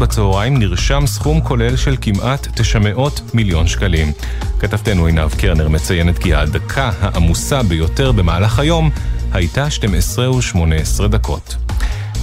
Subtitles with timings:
[0.00, 4.12] בצהריים נרשם סכום כולל של כמעט 900 מיליון שקלים.
[4.58, 8.90] כתבתנו עינב קרנר מציינת כי הדקה העמוסה ביותר במהלך היום
[9.32, 11.56] הייתה 12 ו-18 דקות.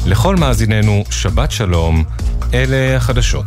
[0.05, 2.03] לכל מאזיננו, שבת שלום,
[2.53, 3.45] אלה החדשות.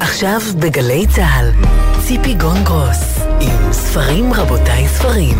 [0.00, 1.50] עכשיו בגלי צה"ל,
[2.00, 3.15] ציפי גונגרוס,
[3.46, 5.38] עם ספרים רבותיי ספרים.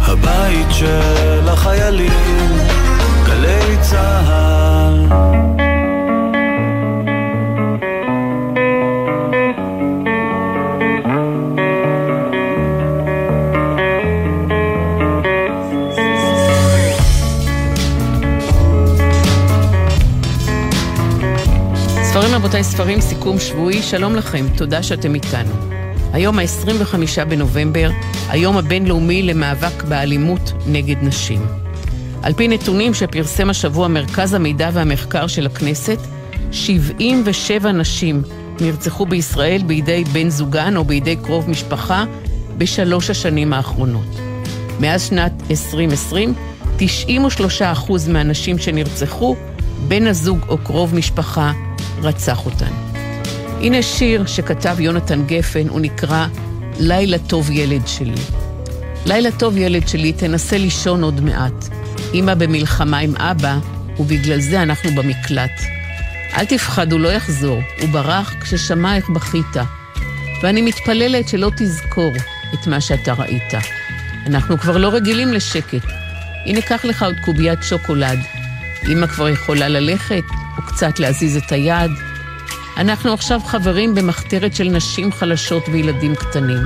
[0.00, 2.12] הבית של החיילים,
[3.26, 4.61] גלי צה"ל
[22.42, 25.54] רבותיי, ספרים, סיכום שבועי, שלום לכם, תודה שאתם איתנו.
[26.12, 27.90] היום ה-25 בנובמבר,
[28.28, 31.46] היום הבינלאומי למאבק באלימות נגד נשים.
[32.22, 35.98] על פי נתונים שפרסם השבוע מרכז המידע והמחקר של הכנסת,
[36.52, 38.22] 77 נשים
[38.60, 42.04] נרצחו בישראל בידי בן זוגן או בידי קרוב משפחה
[42.58, 44.20] בשלוש השנים האחרונות.
[44.80, 46.34] מאז שנת 2020,
[46.78, 46.82] 93%
[48.08, 49.36] מהנשים שנרצחו,
[49.88, 51.52] בן הזוג או קרוב משפחה
[52.02, 52.72] רצח אותן.
[53.60, 56.26] הנה שיר שכתב יונתן גפן, הוא נקרא
[56.80, 58.22] לילה טוב ילד שלי.
[59.06, 61.68] לילה טוב ילד שלי, תנסה לישון עוד מעט.
[62.14, 63.58] אמא במלחמה עם אבא,
[63.98, 65.60] ובגלל זה אנחנו במקלט.
[66.36, 69.56] אל תפחד, הוא לא יחזור, הוא ברח כששמע איך בכית.
[70.42, 72.12] ואני מתפללת שלא תזכור
[72.54, 73.54] את מה שאתה ראית.
[74.26, 75.84] אנחנו כבר לא רגילים לשקט.
[76.46, 78.18] הנה, קח לך עוד קוביית שוקולד.
[78.88, 80.24] אמא כבר יכולה ללכת,
[80.56, 81.90] או קצת להזיז את היד.
[82.76, 86.62] אנחנו עכשיו חברים במחתרת של נשים חלשות וילדים קטנים.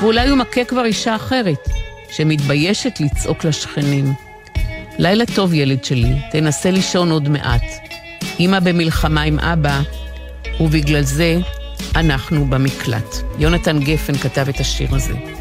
[0.00, 1.68] ואולי הוא מכה כבר אישה אחרת,
[2.10, 4.12] שמתביישת לצעוק לשכנים.
[4.98, 7.62] לילה טוב, ילד שלי, תנסה לישון עוד מעט.
[8.40, 9.80] אמא במלחמה עם אבא,
[10.60, 11.38] ובגלל זה
[11.96, 13.16] אנחנו במקלט.
[13.38, 15.37] יונתן גפן כתב את השיר הזה.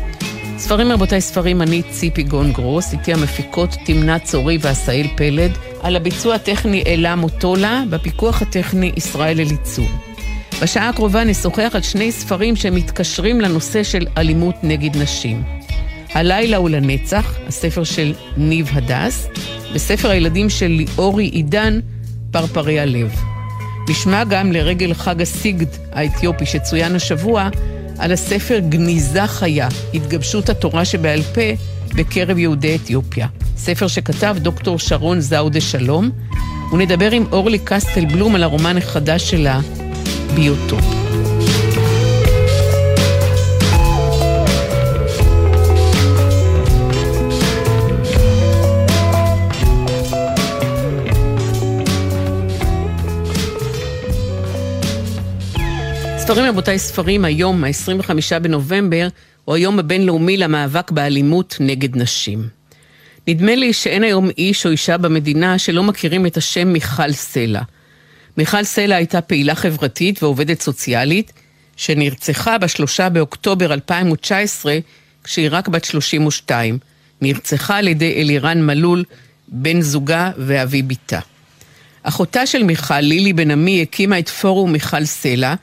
[0.57, 5.51] ספרים רבותיי ספרים, אני ציפי גון גרוס, איתי המפיקות תמנה צורי ועשאל פלד,
[5.81, 9.87] על הביצוע הטכני אלה מוטולה, בפיקוח הטכני ישראל אליצור.
[10.61, 15.43] בשעה הקרובה נשוחח על שני ספרים שמתקשרים לנושא של אלימות נגד נשים.
[16.13, 19.27] הלילה הוא לנצח, הספר של ניב הדס,
[19.73, 21.79] וספר הילדים של ליאורי עידן,
[22.31, 23.15] פרפרי הלב.
[23.89, 27.49] נשמע גם לרגל חג הסיגד האתיופי שצוין השבוע,
[27.99, 31.41] על הספר גניזה חיה, התגבשות התורה שבעל פה
[31.95, 33.27] בקרב יהודי אתיופיה.
[33.57, 36.09] ספר שכתב דוקטור שרון זאודה שלום,
[36.73, 39.59] ונדבר עם אורלי קסטל בלום על הרומן החדש שלה,
[40.35, 40.85] ביוטופ.
[56.27, 59.07] ספרים רבותיי ספרים, היום, ה-25 בנובמבר,
[59.45, 62.47] הוא היום הבינלאומי למאבק באלימות נגד נשים.
[63.27, 67.61] נדמה לי שאין היום איש או אישה במדינה שלא מכירים את השם מיכל סלע.
[68.37, 71.33] מיכל סלע הייתה פעילה חברתית ועובדת סוציאלית,
[71.77, 74.77] שנרצחה בשלושה באוקטובר 2019,
[75.23, 76.77] כשהיא רק בת 32.
[77.21, 79.03] נרצחה על ידי אלירן מלול,
[79.47, 81.19] בן זוגה ואבי בתה.
[82.03, 85.55] אחותה של מיכל, לילי בן עמי, הקימה את פורום מיכל סלע,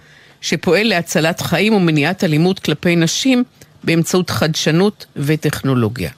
[0.45, 3.45] שפועל להצלת חיים ומניעת אלימות כלפי נשים
[3.85, 6.11] באמצעות חדשנות וטכנולוגיה.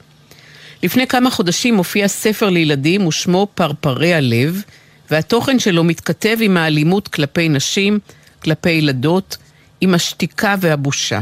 [0.83, 4.63] לפני כמה חודשים הופיע ספר לילדים ושמו פרפרי הלב,
[5.11, 7.99] והתוכן שלו מתכתב עם האלימות כלפי נשים,
[8.43, 9.37] כלפי ילדות,
[9.81, 11.21] עם השתיקה והבושה.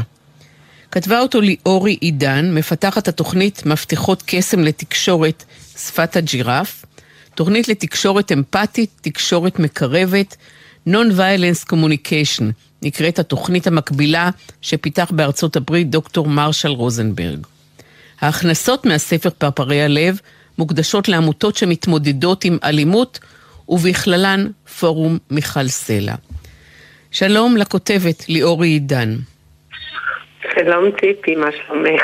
[0.91, 5.43] כתבה אותו ליאורי עידן, מפתחת התוכנית מפתחות קסם לתקשורת
[5.77, 6.85] שפת הג'ירף,
[7.35, 10.35] תוכנית לתקשורת אמפתית, תקשורת מקרבת,
[10.89, 12.43] Non-Violence Communication,
[12.85, 14.29] נקראת התוכנית המקבילה
[14.61, 17.39] שפיתח בארצות הברית דוקטור מרשל רוזנברג.
[18.21, 20.19] ההכנסות מהספר פרפרי הלב
[20.57, 23.19] מוקדשות לעמותות שמתמודדות עם אלימות,
[23.69, 24.47] ובכללן
[24.79, 26.15] פורום מיכל סלע.
[27.11, 29.15] שלום לכותבת ליאורי עידן.
[30.55, 32.01] שלום ציפי, מה שלומך?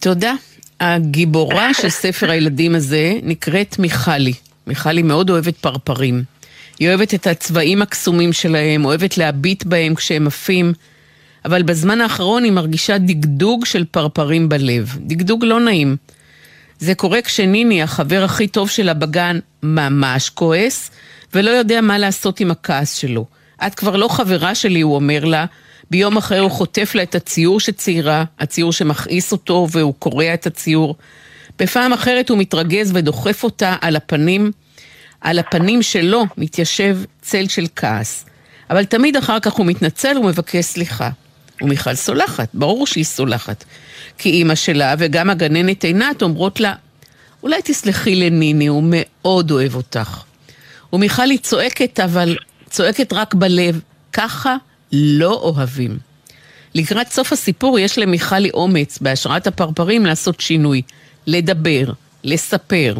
[0.00, 0.34] תודה.
[0.80, 4.32] הגיבורה של ספר הילדים הזה נקראת מיכלי.
[4.66, 6.22] מיכלי מאוד אוהבת פרפרים.
[6.78, 10.72] היא אוהבת את הצבעים הקסומים שלהם, אוהבת להביט בהם כשהם עפים,
[11.44, 14.96] אבל בזמן האחרון היא מרגישה דגדוג של פרפרים בלב.
[15.00, 15.96] דגדוג לא נעים.
[16.78, 20.90] זה קורה כשניני, החבר הכי טוב שלה בגן, ממש כועס,
[21.34, 23.26] ולא יודע מה לעשות עם הכעס שלו.
[23.66, 25.44] את כבר לא חברה שלי, הוא אומר לה,
[25.90, 30.96] ביום אחר הוא חוטף לה את הציור שציירה, הציור שמכעיס אותו והוא קורע את הציור.
[31.58, 34.50] בפעם אחרת הוא מתרגז ודוחף אותה על הפנים,
[35.20, 38.24] על הפנים שלו מתיישב צל של כעס.
[38.70, 41.10] אבל תמיד אחר כך הוא מתנצל ומבקש סליחה.
[41.62, 43.64] ומיכל סולחת, ברור שהיא סולחת.
[44.18, 46.74] כי אימא שלה וגם הגננת עינת אומרות לה,
[47.42, 50.22] אולי תסלחי לניני, הוא מאוד אוהב אותך.
[50.92, 52.36] ומיכל היא צועקת, אבל
[52.70, 53.80] צועקת רק בלב,
[54.12, 54.56] ככה
[54.92, 55.98] לא אוהבים.
[56.74, 60.82] לקראת סוף הסיפור יש למיכלי אומץ, בהשראת הפרפרים, לעשות שינוי.
[61.26, 61.92] לדבר,
[62.24, 62.96] לספר,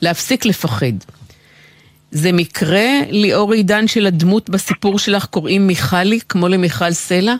[0.00, 0.92] להפסיק לפחד.
[2.10, 7.34] זה מקרה, ליאור עידן, של הדמות בסיפור שלך קוראים מיכלי, כמו למיכל סלע?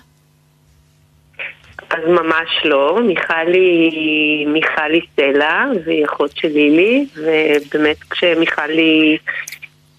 [1.90, 9.18] אז ממש לא, מיכלי היא מיכלי סלע, והיא אחות של לילי, ובאמת כשמיכלי,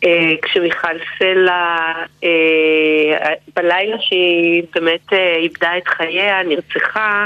[0.04, 1.94] אה, כשמיכל סלע,
[2.24, 7.26] אה, בלילה שהיא באמת אה, איבדה את חייה, נרצחה,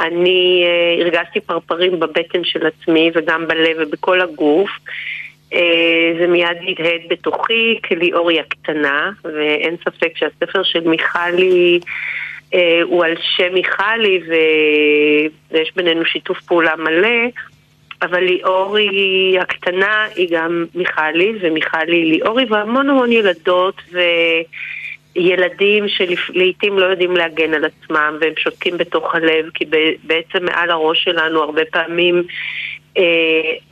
[0.00, 0.64] אני
[1.00, 4.70] הרגשתי פרפרים בבטן של עצמי וגם בלב ובכל הגוף.
[5.54, 11.80] אה, זה מיד הדהד בתוכי כליאורי הקטנה, ואין ספק שהספר של מיכלי
[12.82, 14.20] הוא על שם מיכלי
[15.50, 17.28] ויש בינינו שיתוף פעולה מלא,
[18.02, 24.00] אבל ליאורי הקטנה היא גם מיכלי, ומיכלי ליאורי והמון המון ילדות ו...
[25.16, 29.64] ילדים שלעיתים לא יודעים להגן על עצמם והם שותקים בתוך הלב כי
[30.02, 32.22] בעצם מעל הראש שלנו הרבה פעמים אה,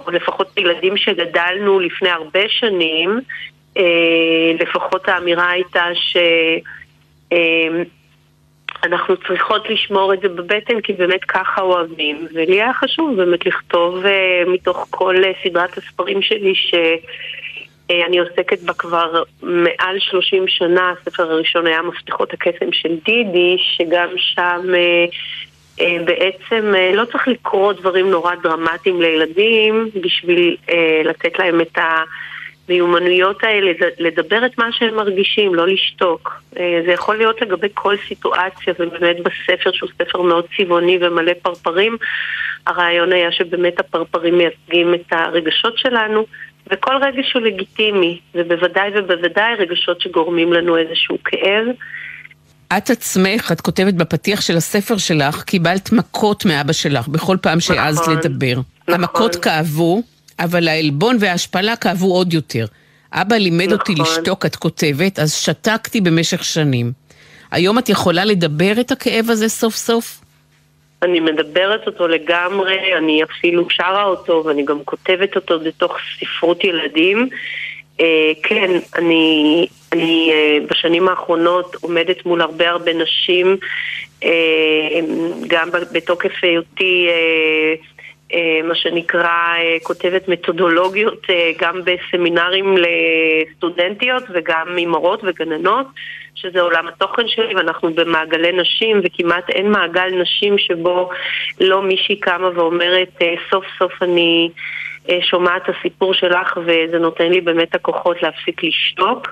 [0.00, 3.20] או לפחות ילדים שגדלנו לפני הרבה שנים
[3.76, 3.82] אה,
[4.60, 6.16] לפחות האמירה הייתה ש...
[7.32, 7.82] אה,
[9.26, 12.28] צריכות לשמור את זה בבטן כי באמת ככה אוהבים.
[12.34, 14.04] ולי היה חשוב באמת לכתוב
[14.46, 16.74] מתוך כל סדרת הספרים שלי ש...
[17.90, 23.56] אה, אני עוסקת בה כבר מעל 30 שנה, הספר הראשון היה מפתחות הקסם של דידי,
[23.58, 25.04] שגם שם אה, אה,
[26.04, 30.56] בעצם לא צריך לקרוא דברים נורא דרמטיים לילדים בשביל
[31.04, 31.78] לתת להם את
[32.68, 36.40] המיומנויות האלה, לדבר את מה שהם מרגישים, לא לשתוק.
[36.54, 41.96] זה יכול להיות לגבי כל סיטואציה, ובאמת בספר שהוא ספר מאוד צבעוני ומלא פרפרים,
[42.66, 46.26] הרעיון היה שבאמת הפרפרים מייצגים את הרגשות שלנו.
[46.72, 51.66] וכל רגש הוא לגיטימי, ובוודאי ובוודאי רגשות שגורמים לנו איזשהו כאב.
[52.76, 58.00] את עצמך, את כותבת בפתיח של הספר שלך, קיבלת מכות מאבא שלך בכל פעם שהעזת
[58.02, 58.54] נכון, לדבר.
[58.56, 58.94] נכון.
[58.94, 60.02] המכות כאבו,
[60.38, 62.66] אבל העלבון וההשפלה כאבו עוד יותר.
[63.12, 63.78] אבא לימד נכון.
[63.78, 66.92] אותי לשתוק, את כותבת, אז שתקתי במשך שנים.
[67.50, 70.20] היום את יכולה לדבר את הכאב הזה סוף סוף?
[71.02, 77.28] אני מדברת אותו לגמרי, אני אפילו שרה אותו ואני גם כותבת אותו בתוך ספרות ילדים.
[78.00, 83.56] אה, כן, אני, אני אה, בשנים האחרונות עומדת מול הרבה הרבה נשים,
[84.24, 85.00] אה,
[85.46, 87.08] גם בתוקף היותי
[88.64, 91.26] מה שנקרא כותבת מתודולוגיות
[91.58, 95.86] גם בסמינרים לסטודנטיות וגם ממורות וגננות.
[96.34, 101.10] שזה עולם התוכן שלי, ואנחנו במעגלי נשים, וכמעט אין מעגל נשים שבו
[101.60, 103.18] לא מישהי קמה ואומרת,
[103.50, 104.50] סוף סוף אני
[105.20, 109.28] שומעת את הסיפור שלך, וזה נותן לי באמת הכוחות להפסיק לשתוק.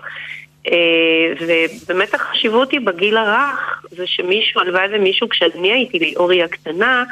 [0.71, 7.05] אה, ובאמת החשיבות היא בגיל הרך, זה שמישהו, הלוואי ומישהו, כשאני הייתי ליאורי הקטנה,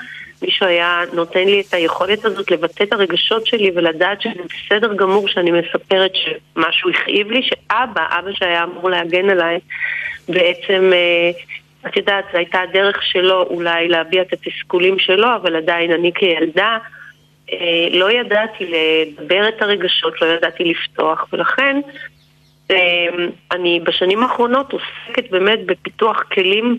[0.42, 5.28] מישהו היה נותן לי את היכולת הזאת לבטא את הרגשות שלי ולדעת שזה בסדר גמור
[5.28, 9.58] שאני מספרת שמשהו הכאיב לי, שאבא, אבא שהיה אמור להגן עליי,
[10.28, 11.30] בעצם, אה,
[11.86, 16.78] את יודעת, זו הייתה הדרך שלו אולי להביע את התסכולים שלו, אבל עדיין אני כילדה
[16.78, 17.03] אה,
[17.92, 21.80] לא ידעתי לדבר את הרגשות, לא ידעתי לפתוח, ולכן
[22.70, 23.08] אה,
[23.52, 26.78] אני בשנים האחרונות עוסקת באמת בפיתוח כלים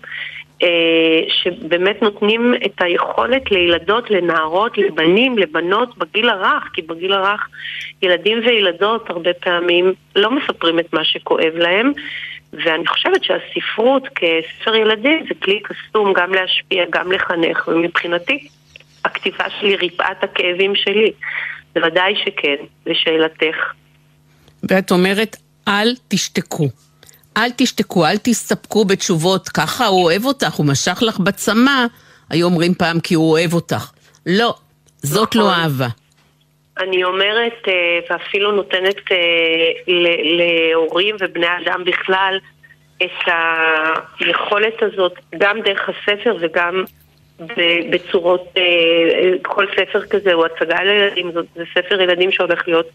[0.62, 7.48] אה, שבאמת נותנים את היכולת לילדות, לנערות, לבנים, לבנות בגיל הרך, כי בגיל הרך
[8.02, 11.92] ילדים וילדות הרבה פעמים לא מספרים את מה שכואב להם,
[12.52, 18.48] ואני חושבת שהספרות כספר ילדים זה כלי קסום גם להשפיע, גם לחנך, ומבחינתי
[19.06, 21.12] הכתיבה שלי ריפאה את הכאבים שלי.
[21.74, 23.56] בוודאי שכן, לשאלתך.
[24.62, 25.36] ואת אומרת,
[25.68, 26.68] אל תשתקו.
[27.36, 31.86] אל תשתקו, אל תסתפקו בתשובות, ככה הוא אוהב אותך, הוא משך לך בצמא,
[32.30, 33.92] היו אומרים פעם כי הוא אוהב אותך.
[34.26, 34.54] לא,
[35.02, 35.58] זאת לא נכון.
[35.58, 35.88] לא אהבה.
[36.78, 39.16] אני אומרת, אה, ואפילו נותנת אה,
[40.38, 42.38] להורים ובני אדם בכלל
[43.02, 43.32] את
[44.20, 46.84] היכולת הזאת, גם דרך הספר וגם
[47.90, 48.62] בצורות, אה,
[49.42, 52.88] כל ספר כזה הוא הצגה לילדים, זה ספר ילדים שהולך להיות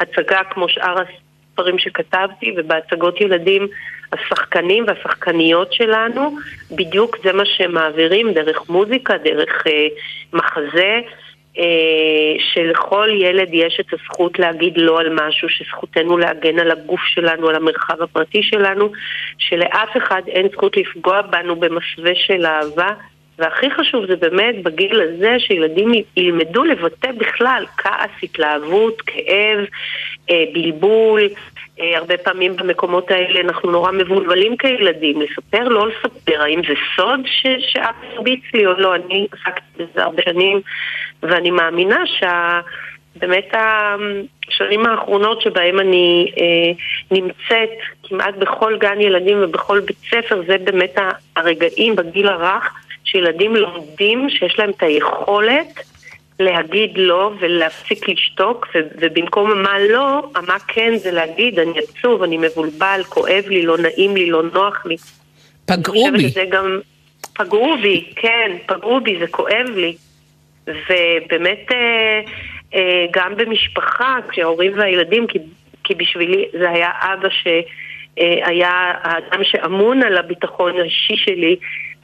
[0.00, 3.68] הצגה כמו שאר הספרים שכתבתי, ובהצגות ילדים
[4.12, 6.36] השחקנים והשחקניות שלנו,
[6.70, 9.86] בדיוק זה מה שהם מעבירים דרך מוזיקה, דרך אה,
[10.32, 11.00] מחזה.
[11.58, 17.48] אה, שלכל ילד יש את הזכות להגיד לא על משהו, שזכותנו להגן על הגוף שלנו,
[17.48, 18.92] על המרחב הפרטי שלנו,
[19.38, 22.88] שלאף אחד אין זכות לפגוע בנו במסווה של אהבה.
[23.42, 29.58] והכי חשוב זה באמת בגיל הזה שילדים ילמדו לבטא בכלל כעס, התלהבות, כאב,
[30.30, 31.20] אה, בלבול.
[31.80, 37.20] אה, הרבה פעמים במקומות האלה אנחנו נורא מבולבלים כילדים, לספר, לא לספר, האם זה סוד
[37.58, 40.60] שאף הרביץ לי או לא, אני עסקתי בזה הרבה שנים
[41.22, 42.60] ואני מאמינה שה...
[44.48, 46.72] השנים האחרונות שבהם אני אה,
[47.10, 47.70] נמצאת
[48.02, 50.94] כמעט בכל גן ילדים ובכל בית ספר זה באמת
[51.36, 52.72] הרגעים בגיל הרך
[53.04, 55.80] שילדים לומדים שיש להם את היכולת
[56.40, 58.66] להגיד לא ולהפסיק לשתוק,
[59.00, 64.16] ובמקום מה לא, מה כן זה להגיד, אני עצוב, אני מבולבל, כואב לי, לא נעים
[64.16, 64.96] לי, לא נוח לי.
[65.64, 66.46] פגעו בי.
[66.50, 66.80] גם...
[67.34, 69.96] פגעו בי, כן, פגעו בי, זה כואב לי.
[70.66, 72.20] ובאמת אה,
[72.74, 75.38] אה, גם במשפחה, כשההורים והילדים, כי,
[75.84, 81.56] כי בשבילי זה היה אבא שהיה אה, האדם שאמון על הביטחון האישי שלי,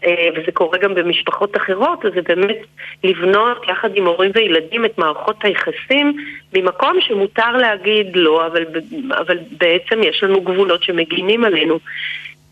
[0.06, 2.58] וזה קורה גם במשפחות אחרות, אז זה באמת
[3.04, 6.16] לבנות יחד עם הורים וילדים את מערכות היחסים
[6.54, 8.64] ממקום שמותר להגיד לא, אבל,
[9.18, 11.78] אבל בעצם יש לנו גבולות שמגינים עלינו.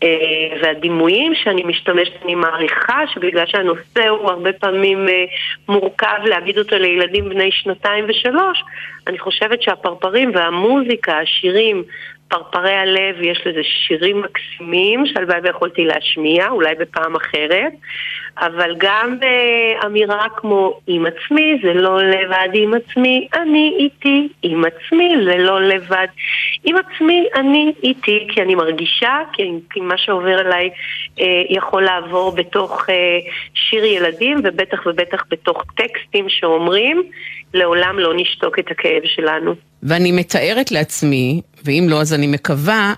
[0.03, 5.25] אה, והדימויים שאני משתמשת, אני מעריכה שבגלל שהנושא הוא הרבה פעמים אה,
[5.69, 8.63] מורכב להגיד אותו לילדים בני שנתיים ושלוש,
[9.07, 11.83] אני חושבת שהפרפרים והמוזיקה, השירים,
[12.27, 17.73] פרפרי הלב, יש לזה שירים מקסימים שהלוואי ויכולתי להשמיע, אולי בפעם אחרת,
[18.39, 25.15] אבל גם באמירה כמו עם עצמי זה לא לבד עם עצמי, אני איתי, עם עצמי
[25.25, 26.07] זה לא לבד.
[26.63, 30.69] עם עצמי אני איתי, כי אני מרגישה, כי, מה שעובר אליי
[31.19, 32.95] אה, יכול לעבור בתוך אה,
[33.53, 37.03] שיר ילדים, ובטח ובטח בתוך טקסטים שאומרים,
[37.53, 39.55] לעולם לא נשתוק את הכאב שלנו.
[39.83, 42.93] ואני מתארת לעצמי, ואם לא אז אני מקווה,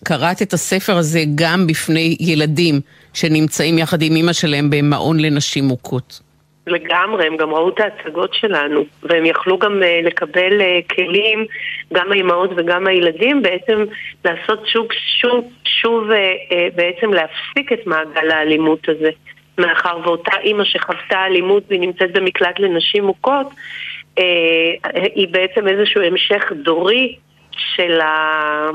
[0.00, 2.80] שקראת את הספר הזה גם בפני ילדים
[3.14, 6.20] שנמצאים יחד עם אימא שלהם במעון לנשים מוכות.
[6.66, 11.46] לגמרי, הם גם ראו את ההצגות שלנו, והם יכלו גם uh, לקבל uh, כלים,
[11.92, 13.84] גם האימהות וגם הילדים, בעצם
[14.24, 14.86] לעשות שוב,
[15.20, 19.10] שוב, שוב uh, uh, בעצם להפסיק את מעגל האלימות הזה.
[19.58, 23.46] מאחר ואותה אימא שחוותה אלימות והיא נמצאת במקלט לנשים מוכות,
[24.18, 24.22] uh,
[25.14, 27.16] היא בעצם איזשהו המשך דורי
[27.50, 28.70] של, ה...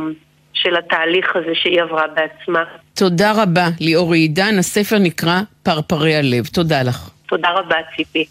[0.56, 2.64] של התהליך הזה שהיא עברה בעצמה.
[2.94, 4.56] תודה רבה, ליאורי עידן.
[4.60, 6.46] הספר נקרא פרפרי הלב.
[6.46, 7.10] תודה לך.
[7.26, 8.26] תודה רבה, ציפי.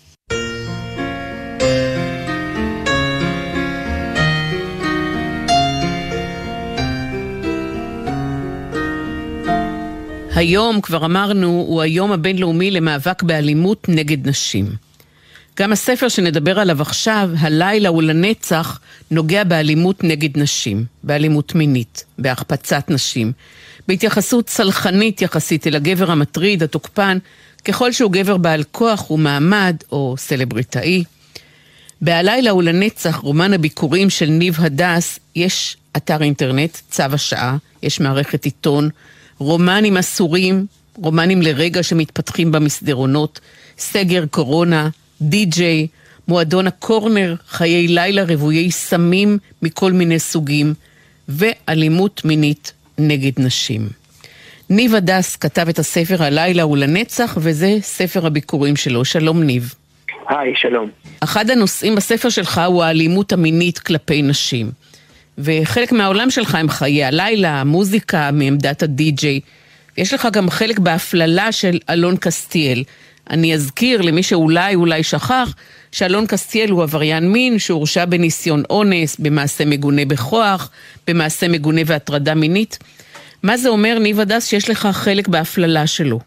[10.36, 14.83] היום, כבר אמרנו, הוא היום הבינלאומי למאבק באלימות נגד נשים.
[15.60, 18.80] גם הספר שנדבר עליו עכשיו, הלילה ולנצח,
[19.10, 23.32] נוגע באלימות נגד נשים, באלימות מינית, בהחפצת נשים,
[23.88, 27.18] בהתייחסות סלחנית יחסית אל הגבר המטריד, התוקפן,
[27.64, 31.04] ככל שהוא גבר בעל כוח ומעמד או סלבריטאי.
[32.02, 38.88] ב"הלילה ולנצח", רומן הביקורים של ניב הדס, יש אתר אינטרנט, צו השעה, יש מערכת עיתון,
[39.38, 43.40] רומנים אסורים, רומנים לרגע שמתפתחים במסדרונות,
[43.78, 44.88] סגר קורונה,
[45.20, 45.86] די-ג'יי,
[46.28, 50.74] מועדון הקורנר, חיי לילה רוויי סמים מכל מיני סוגים,
[51.28, 53.88] ואלימות מינית נגד נשים.
[54.70, 59.04] ניב הדס כתב את הספר הלילה ולנצח, וזה ספר הביקורים שלו.
[59.04, 59.74] שלום ניב.
[60.28, 60.90] היי, שלום.
[61.20, 64.70] אחד הנושאים בספר שלך הוא האלימות המינית כלפי נשים.
[65.38, 69.40] וחלק מהעולם שלך הם חיי הלילה, המוזיקה מעמדת הדי-ג'יי.
[69.96, 72.82] יש לך גם חלק בהפללה של אלון קסטיאל.
[73.30, 75.54] אני אזכיר למי שאולי אולי שכח,
[75.92, 80.70] שאלון קסטיאל הוא עבריין מין שהורשע בניסיון אונס, במעשה מגונה בכוח,
[81.08, 82.78] במעשה מגונה והטרדה מינית.
[83.42, 86.18] מה זה אומר, ניב הדס, שיש לך חלק בהפללה שלו?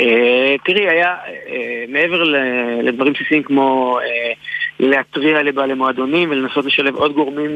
[0.00, 2.22] אה, תראי, היה אה, מעבר
[2.82, 4.32] לדברים בסיסיים כמו אה,
[4.80, 7.50] להתריע לבעלי מועדונים ולנסות לשלב עוד גורמים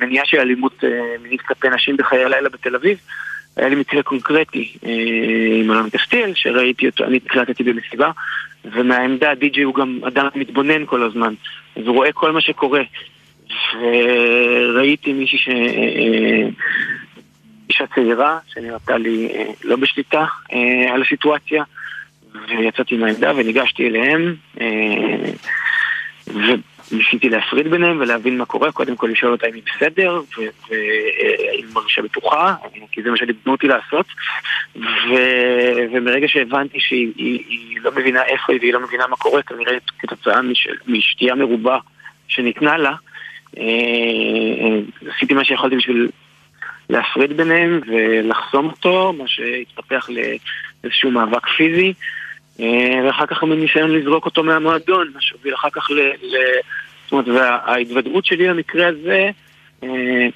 [0.00, 0.84] במניעה של אלימות
[1.22, 2.98] מינית כלפי נשים בחיי הלילה בתל אביב.
[3.56, 4.72] היה לי מקרה קונקרטי
[5.60, 8.10] עם אלון קסטיאל, שראיתי אותו, אני הקלטתי במסיבה,
[8.64, 11.34] ומהעמדה די.ג'יי הוא גם אדם מתבונן כל הזמן,
[11.76, 12.82] אז הוא רואה כל מה שקורה.
[13.80, 15.48] וראיתי מישהי ש...
[17.68, 21.64] אישה צעירה שנראתה לי אה, לא בשליטה אה, על הסיטואציה
[22.48, 24.66] ויצאתי מהעמדה וניגשתי אליהם אה,
[26.92, 30.50] ניסיתי להפריד ביניהם ולהבין מה קורה, קודם כל לשאול אותה אם היא בסדר, והאם
[31.52, 32.54] היא מרגישה בטוחה,
[32.92, 34.06] כי זה מה שלימדו אותי לעשות.
[34.76, 35.14] ו...
[35.92, 39.76] ומרגע שהבנתי שהיא היא, היא לא מבינה איפה היא והיא לא מבינה מה קורה, כנראה
[39.98, 40.68] כתוצאה מש...
[40.86, 41.78] משתייה מרובה
[42.28, 42.92] שניתנה לה,
[43.58, 44.80] אה,
[45.16, 46.08] עשיתי מה שיכולתי בשביל
[46.90, 51.94] להפריד ביניהם ולחסום אותו, מה שהתפתח לאיזשהו מאבק פיזי.
[52.60, 56.00] אה, ואחר כך מין ניסיון לזרוק אותו מהמועדון, מה שהוביל אחר כך ל...
[56.22, 56.36] ל...
[57.04, 59.30] זאת אומרת, וההתוודעות שלי למקרה הזה,
[59.82, 60.28] אה,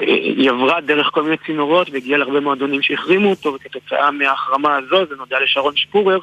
[0.00, 5.14] היא עברה דרך כל מיני צינורות והגיעה להרבה מועדונים שהחרימו אותו, וכתוצאה מההחרמה הזו זה
[5.16, 6.18] נודע לשרון שפורר,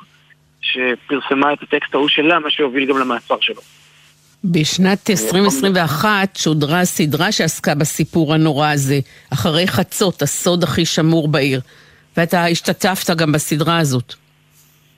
[0.62, 3.62] שפרסמה את הטקסט ההוא שלה, מה שהוביל גם למעצר שלו.
[4.44, 9.00] בשנת 2021 שודרה סדרה שעסקה בסיפור הנורא הזה,
[9.34, 11.62] אחרי חצות, הסוד הכי שמור בעיר.
[12.18, 14.14] ואתה השתתפת גם בסדרה הזאת.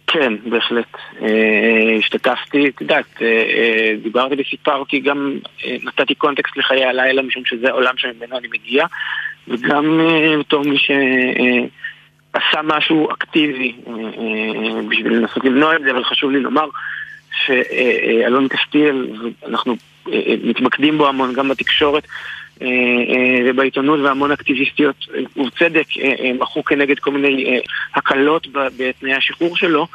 [0.07, 0.85] כן, בהחלט.
[1.21, 5.37] אה, השתתפתי, את יודעת, אה, אה, דיברתי וסיפרתי, גם
[5.83, 8.85] נתתי קונטקסט לחיי הלילה, משום שזה העולם שממנו אני מגיע,
[9.47, 9.99] וגם
[10.39, 13.75] בתור מי שעשה משהו אקטיבי
[14.89, 16.67] בשביל לנסות למנוע את זה, אבל חשוב לי לומר
[17.45, 19.07] שאלון קסטיאל,
[19.47, 19.75] אנחנו
[20.43, 22.07] מתמקדים בו המון, גם בתקשורת.
[23.45, 24.95] ובעיתונות והמון אקטיביסטיות,
[25.37, 25.85] ובצדק,
[26.39, 27.61] מחו כנגד כל מיני
[27.95, 29.87] הקלות בתנאי השחרור שלו.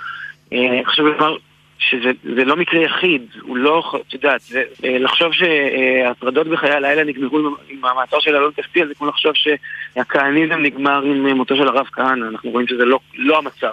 [0.86, 1.36] חשוב לומר
[1.78, 4.40] שזה לא מקרה יחיד, הוא לא, את יודעת,
[4.82, 7.38] לחשוב שההטרדות בחיי הלילה נגמרו
[7.68, 12.26] עם המעצר של אלון כספי, זה כמו לחשוב שהכהניזם נגמר עם מותו של הרב כהנא,
[12.28, 13.72] אנחנו רואים שזה לא, לא המצב.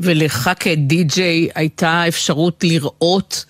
[0.00, 3.44] ולך כדי-ג'יי הייתה אפשרות לראות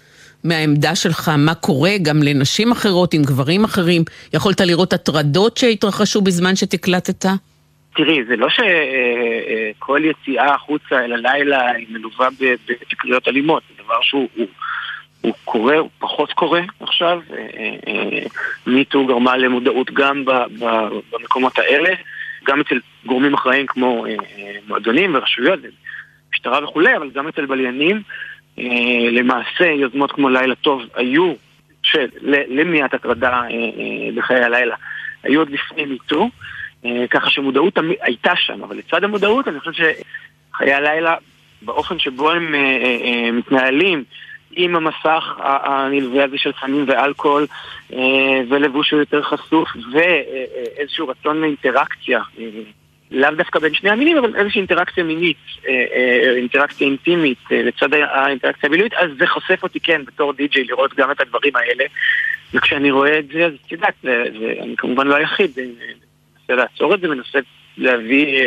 [0.48, 4.02] מהעמדה שלך מה קורה גם לנשים אחרות עם גברים אחרים?
[4.34, 7.24] יכולת לראות הטרדות שהתרחשו בזמן שתקלטת?
[7.96, 12.28] תראי, זה לא שכל יציאה החוצה אל הלילה היא מלווה
[12.68, 14.46] בתקריות אלימות, זה דבר שהוא הוא,
[15.20, 17.20] הוא קורה, הוא פחות קורה עכשיו.
[18.66, 20.24] מיטו גרמה למודעות גם
[21.12, 21.90] במקומות האלה,
[22.46, 24.04] גם אצל גורמים אחראים כמו
[24.68, 25.60] מועדונים ורשויות,
[26.34, 28.02] משטרה וכולי, אבל גם אצל בליינים.
[28.58, 31.32] אה, למעשה יוזמות כמו לילה טוב היו,
[31.82, 32.06] של,
[32.48, 34.76] למניעת הטרדה אה, אה, בחיי הלילה,
[35.22, 36.28] היו עוד לפני מיטו,
[37.10, 41.14] ככה שמודעות הייתה שם, אבל לצד המודעות אני חושב שחיי הלילה,
[41.62, 42.54] באופן שבו הם
[43.32, 44.04] מתנהלים,
[44.50, 47.46] עם המסך הנלווה הזה של סמים ואלכוהול
[48.48, 52.20] ולבוש יותר חשוף ואיזשהו רצון לאינטראקציה
[53.10, 55.36] לאו דווקא בין שני המינים, אבל איזושהי אינטראקציה מינית,
[55.68, 60.64] אה, אה, אינטראקציה אינטימית אה, לצד האינטראקציה המילואית, אז זה חושף אותי כן בתור די-ג'יי
[60.64, 61.84] לראות גם את הדברים האלה.
[62.54, 63.94] וכשאני רואה את זה, אז את יודעת,
[64.62, 67.38] אני כמובן לא היחיד, מנסה לעצור את זה, מנסה
[67.76, 68.40] להביא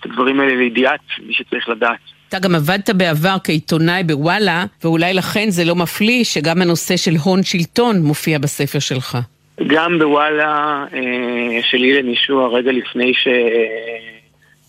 [0.00, 1.98] את הדברים האלה לידיעת מי שצריך לדעת.
[2.28, 7.42] אתה גם עבדת בעבר כעיתונאי בוואלה, ואולי לכן זה לא מפליא שגם הנושא של הון
[7.42, 9.18] שלטון מופיע בספר שלך.
[9.66, 13.12] גם בוואלה אה, של אילן ישוע רגע לפני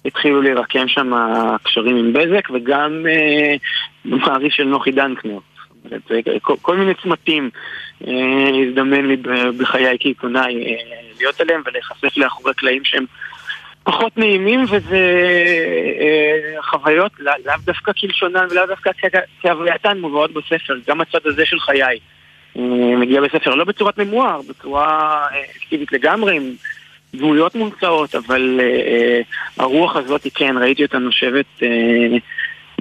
[0.06, 3.56] שהתחילו להירקם שם הקשרים עם בזק וגם אה,
[4.06, 5.38] במעריף של נוחי דנקנר.
[6.42, 7.50] כל, כל מיני צמתים
[8.08, 9.18] אה, הזדמן לי
[9.58, 10.78] בחיי כעיתונאי
[11.20, 13.06] להיות עליהם ולהיחשף לאחורי קלעים שהם
[13.84, 15.00] פחות נעימים וזה
[16.62, 18.92] חוויות לאו דווקא כלשונן ולאו דווקא
[19.42, 22.00] כהווייתן מובאות בספר, גם הצד הזה של חיי.
[23.00, 25.26] מגיע בספר לא בצורת ממואר, בצורה
[25.58, 26.44] אקטיבית לגמרי, עם
[27.16, 31.46] דמויות מומצאות, אבל uh, הרוח הזאת, כן, ראיתי אותה נושבת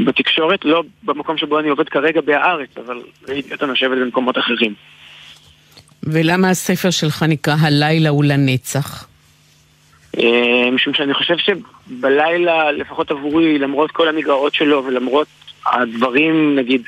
[0.04, 4.74] בתקשורת, לא במקום שבו אני עובד כרגע בהארץ, אבל ראיתי אותה נושבת במקומות אחרים.
[6.02, 9.08] ולמה הספר שלך נקרא הלילה הוא לנצח?
[10.72, 15.26] משום שאני חושב שבלילה, לפחות עבורי, למרות כל המגרעות שלו ולמרות
[15.66, 16.82] הדברים, נגיד,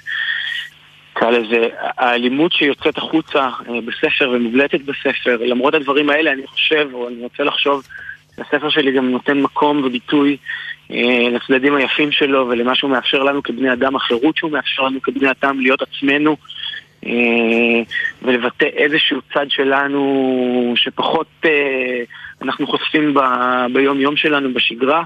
[1.16, 7.08] נקרא לזה, האלימות שיוצאת החוצה אה, בספר ומובלטת בספר, למרות הדברים האלה אני חושב, או
[7.08, 7.82] אני רוצה לחשוב,
[8.36, 10.36] שהספר שלי גם נותן מקום וביטוי
[10.90, 15.28] אה, לצדדים היפים שלו ולמה שהוא מאפשר לנו כבני אדם, החירות שהוא מאפשר לנו כבני
[15.30, 16.36] אדם להיות עצמנו
[17.06, 17.82] אה,
[18.22, 21.46] ולבטא איזשהו צד שלנו שפחות
[22.42, 23.14] אנחנו חושפים
[23.72, 25.02] ביום יום שלנו, בשגרה.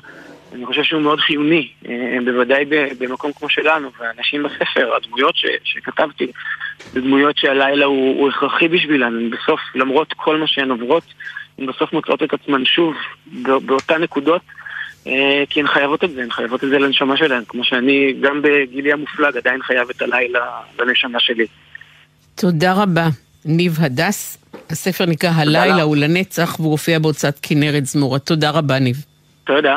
[0.55, 2.65] אני חושב שהוא מאוד חיוני, אה, בוודאי
[2.99, 6.27] במקום כמו שלנו, ואנשים בספר, הדמויות ש, שכתבתי,
[6.93, 11.05] זה דמויות שהלילה הוא, הוא הכרחי בשבילנו, בסוף, למרות כל מה שהן עוברות,
[11.59, 12.95] הן בסוף מוצאות את עצמן שוב
[13.43, 14.43] באותן נקודות,
[15.07, 18.43] אה, כי הן חייבות את זה, הן חייבות את זה לנשמה שלהן, כמו שאני, גם
[18.43, 20.41] בגילי המופלג, עדיין חייב את הלילה
[20.79, 21.47] לנשמה שלי.
[22.35, 23.09] תודה רבה.
[23.45, 24.39] ניב הדס,
[24.71, 28.19] הספר נקרא הלילה הוא לנצח, והוא הופיע בהוצאת כנרת זמורה.
[28.19, 28.97] תודה רבה, ניב.
[29.45, 29.77] תודה.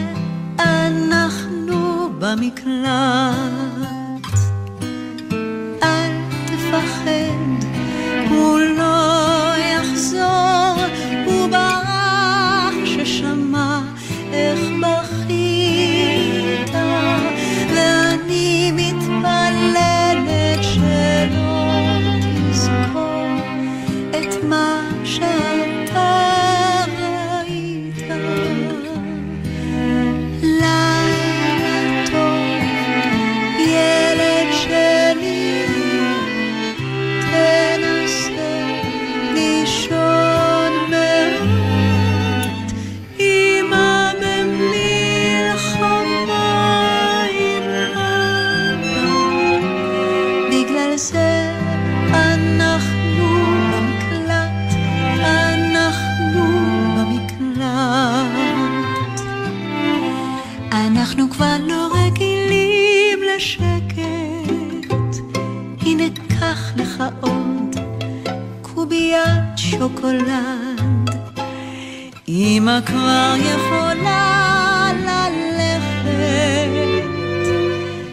[2.21, 3.80] במקלט.
[70.01, 70.81] שוקולד.
[72.27, 76.11] אמא כבר יכולה ללכת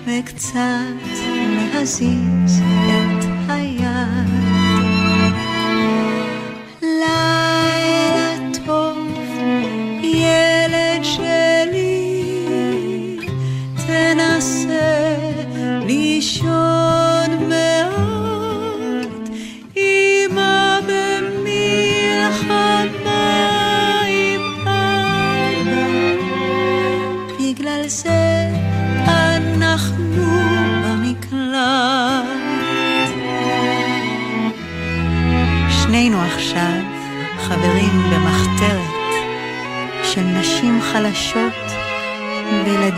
[0.07, 1.19] וקצת
[1.75, 4.48] להזיז את היד.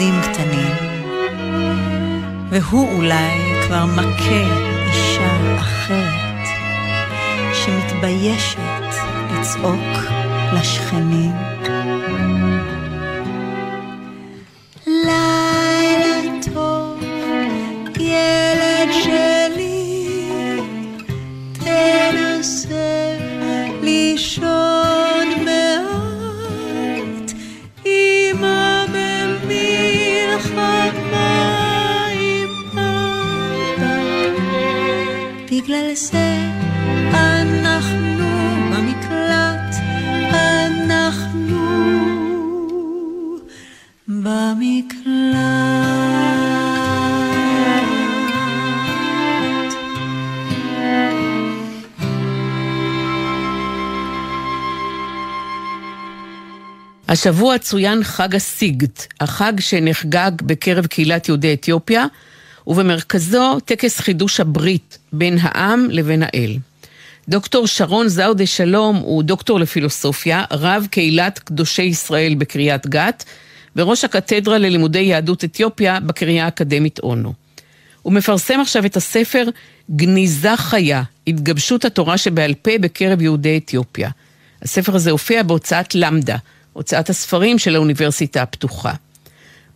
[0.01, 0.77] וילדים קטנים.
[2.51, 4.45] והוא אולי כבר מכה
[4.87, 6.47] אישה אחרת
[7.53, 8.59] שמתביישת
[9.33, 10.13] לצעוק
[10.53, 11.60] לשכנים.
[57.21, 58.89] השבוע צוין חג הסיגד,
[59.21, 62.07] החג שנחגג בקרב קהילת יהודי אתיופיה,
[62.67, 66.57] ובמרכזו טקס חידוש הברית בין העם לבין האל.
[67.29, 73.25] דוקטור שרון זאודה שלום הוא דוקטור לפילוסופיה, רב קהילת קדושי ישראל בקריית גת,
[73.77, 77.33] וראש הקתדרה ללימודי יהדות אתיופיה בקריה האקדמית אונו.
[78.03, 79.45] הוא מפרסם עכשיו את הספר
[79.91, 84.11] גניזה חיה, התגבשות התורה שבעל פה בקרב יהודי אתיופיה.
[84.63, 86.37] הספר הזה הופיע בהוצאת למדה,
[86.73, 88.93] הוצאת הספרים של האוניברסיטה הפתוחה.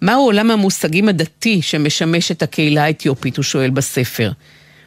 [0.03, 4.31] מהו עולם המושגים הדתי שמשמש את הקהילה האתיופית, הוא שואל בספר.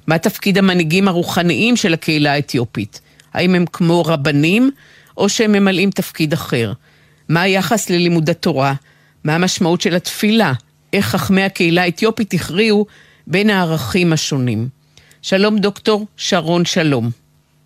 [0.08, 3.02] מה תפקיד המנהיגים הרוחניים של הקהילה האתיופית?
[3.34, 4.72] האם הם כמו רבנים,
[5.18, 6.74] או שהם ממלאים תפקיד אחר?
[7.30, 8.74] מה היחס ללימוד התורה?
[9.24, 10.54] מה המשמעות של התפילה?
[10.94, 12.86] איך חכמי הקהילה האתיופית הכריעו
[13.28, 14.68] בין הערכים השונים?
[15.22, 17.10] שלום דוקטור שרון שלום.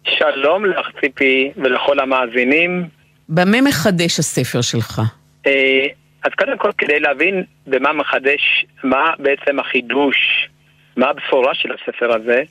[0.04, 3.01] שלום לך ציפי ולכל המאזינים.
[3.34, 5.02] במה מחדש הספר שלך?
[5.48, 5.86] אה,
[6.24, 10.50] אז קודם כל כדי להבין במה מחדש, מה בעצם החידוש,
[10.98, 12.44] מה הבשורה של הספר הזה,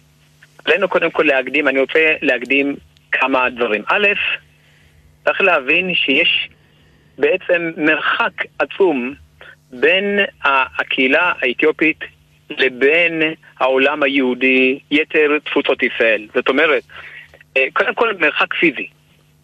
[0.64, 2.76] עלינו קודם כל להקדים, אני רוצה להקדים
[3.12, 3.82] כמה דברים.
[3.86, 4.08] א',
[5.24, 6.48] צריך להבין שיש
[7.18, 9.14] בעצם מרחק עצום
[9.70, 12.00] בין הקהילה האתיופית
[12.50, 13.22] לבין
[13.58, 16.26] העולם היהודי, יתר תפוצות ישראל.
[16.34, 16.82] זאת אומרת,
[17.56, 18.88] אה, קודם כל מרחק פיזי.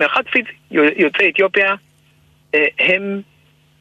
[0.01, 0.49] מרחק פיזי.
[0.97, 1.75] יוצאי אתיופיה
[2.55, 3.21] אה, הם,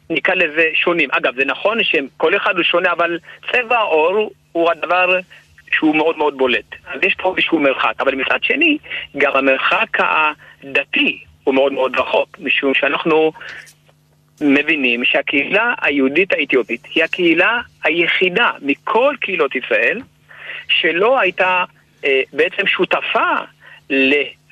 [0.10, 1.10] נקרא לזה, שונים.
[1.12, 3.20] אגב, זה נכון שכל אחד הוא שונה, אבל
[3.52, 5.20] צבע העור הוא הדבר
[5.72, 6.76] שהוא מאוד מאוד בולט.
[6.88, 7.94] אז יש פה איזשהו מרחק.
[8.00, 8.78] אבל מצד שני,
[9.18, 13.32] גם המרחק הדתי הוא מאוד מאוד רחוק, משום שאנחנו
[14.42, 20.02] מבינים שהקהילה היהודית האתיופית היא הקהילה היחידה מכל קהילות ישראל
[20.70, 21.64] שלא הייתה
[22.06, 23.36] אה, בעצם שותפה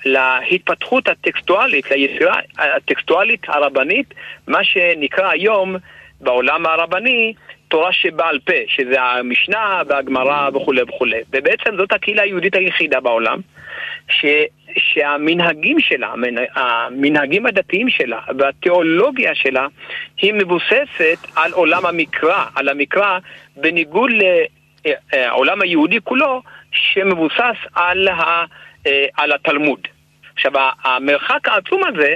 [0.05, 4.13] להתפתחות הטקסטואלית, ליצירה הטקסטואלית הרבנית,
[4.47, 5.75] מה שנקרא היום
[6.21, 7.33] בעולם הרבני
[7.67, 11.21] תורה שבעל פה, שזה המשנה והגמרא וכולי וכולי.
[11.31, 13.39] ובעצם זאת הקהילה היהודית היחידה בעולם,
[14.09, 14.25] ש,
[14.77, 16.13] שהמנהגים שלה,
[16.55, 19.67] המנהגים הדתיים שלה והתיאולוגיה שלה,
[20.21, 23.19] היא מבוססת על עולם המקרא, על המקרא
[23.55, 24.11] בניגוד
[25.13, 28.43] לעולם היהודי כולו, שמבוסס על, ה,
[29.17, 29.87] על התלמוד.
[30.35, 30.51] עכשיו,
[30.83, 32.15] המרחק העצום הזה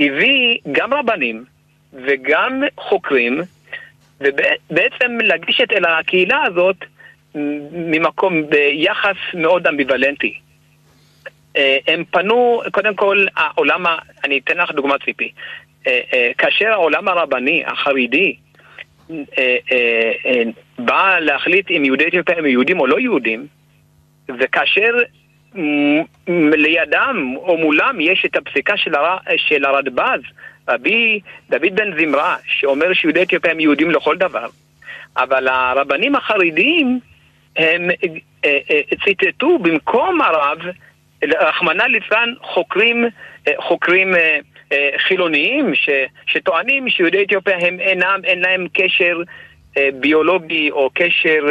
[0.00, 1.44] הביא גם רבנים
[1.92, 3.40] וגם חוקרים
[4.20, 6.76] ובעצם לגשת אל הקהילה הזאת
[7.72, 10.34] ממקום, ביחס מאוד אמביוולנטי.
[11.56, 13.84] אה, הם פנו, קודם כל, העולם,
[14.24, 15.32] אני אתן לך דוגמה ציפי.
[15.86, 18.36] אה, אה, כאשר העולם הרבני, החרדי,
[20.78, 23.46] בא להחליט אם יהודי אתיופיה הם יהודים או לא יהודים,
[24.38, 24.92] וכאשר
[26.56, 29.16] לידם או מולם יש את הפסיקה של, הר...
[29.36, 30.20] של הרדב"ז,
[30.68, 34.46] רבי דוד בן זמרה, שאומר שיהודי אתיופיה הם יהודים לכל דבר,
[35.16, 37.00] אבל הרבנים החרדיים
[37.56, 37.90] הם
[38.44, 40.58] אה, אה, ציטטו במקום הרב,
[41.24, 43.04] רחמנא ליצלן, חוקרים,
[43.48, 44.14] אה, חוקרים
[44.98, 45.90] חילוניים ש,
[46.26, 49.22] שטוענים שיהודי אתיופיה הם אינם, אין להם קשר
[49.94, 51.46] ביולוגי או קשר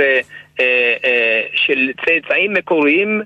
[1.55, 3.21] של צאצאים מקוריים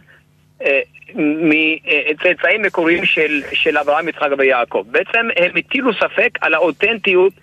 [1.15, 4.85] מצאצאים מקוריים של, של אברהם, יצחק ויעקב.
[4.91, 7.33] בעצם הם הטילו ספק על האותנטיות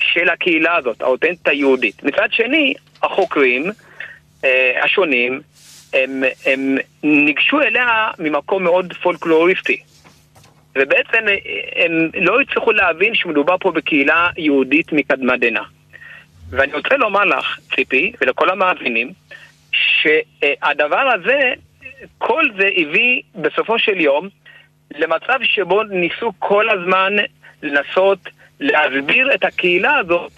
[0.00, 2.02] של הקהילה הזאת, האותנטית היהודית.
[2.02, 3.70] מצד שני, החוקרים
[4.44, 5.40] אה, השונים,
[5.94, 9.82] הם, הם ניגשו אליה ממקום מאוד פולקלוריסטי.
[10.78, 11.26] ובעצם
[11.76, 15.62] הם לא הצליחו להבין שמדובר פה בקהילה יהודית מקדמת דנא.
[16.50, 19.12] ואני רוצה לומר לך, ציפי, ולכל המאזינים,
[19.72, 21.52] שהדבר הזה
[22.18, 24.28] כל זה הביא בסופו של יום
[24.94, 27.12] למצב שבו ניסו כל הזמן
[27.62, 28.18] לנסות
[28.60, 30.32] להסביר את הקהילה הזאת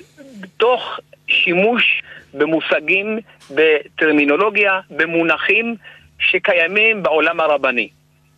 [0.57, 2.03] תוך שימוש
[2.35, 3.19] במושגים,
[3.51, 5.77] בטרמינולוגיה, במונחים
[6.19, 7.89] שקיימים בעולם הרבני.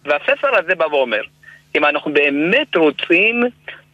[0.05, 1.21] והספר הזה בא ואומר,
[1.75, 3.45] אם אנחנו באמת רוצים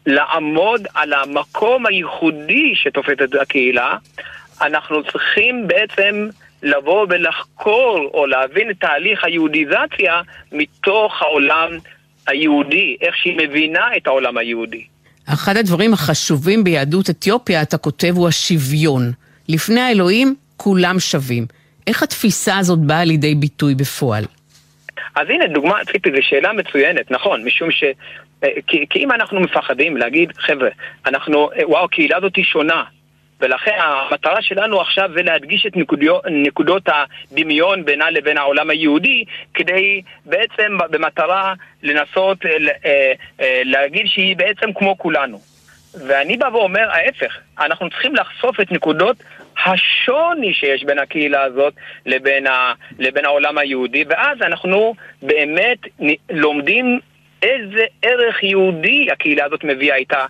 [0.06, 3.96] לעמוד על המקום הייחודי שתופס את הקהילה,
[4.62, 6.28] אנחנו צריכים בעצם
[6.64, 10.20] לבוא ולחקור או להבין את תהליך היהודיזציה
[10.52, 11.70] מתוך העולם
[12.26, 14.84] היהודי, איך שהיא מבינה את העולם היהודי.
[15.28, 19.12] אחד הדברים החשובים ביהדות אתיופיה, אתה כותב, הוא השוויון.
[19.48, 21.46] לפני האלוהים כולם שווים.
[21.86, 24.24] איך התפיסה הזאת באה לידי ביטוי בפועל?
[25.14, 27.84] אז הנה דוגמה, ציפי, זו שאלה מצוינת, נכון, משום ש...
[28.44, 30.68] אה, כי, כי אם אנחנו מפחדים להגיד, חבר'ה,
[31.06, 32.84] אנחנו, אה, וואו, הקהילה הזאת היא שונה,
[33.44, 40.02] ולכן המטרה שלנו עכשיו זה להדגיש את נקודיות, נקודות הדמיון בינה לבין העולם היהודי, כדי
[40.24, 45.40] בעצם במטרה לנסות אה, אה, להגיד שהיא בעצם כמו כולנו.
[46.06, 49.16] ואני בא ואומר ההפך, אנחנו צריכים לחשוף את נקודות
[49.66, 51.74] השוני שיש בין הקהילה הזאת
[52.06, 55.78] לבין, ה, לבין העולם היהודי, ואז אנחנו באמת
[56.30, 57.00] לומדים
[57.42, 60.26] איזה ערך יהודי הקהילה הזאת מביאה איתה אה,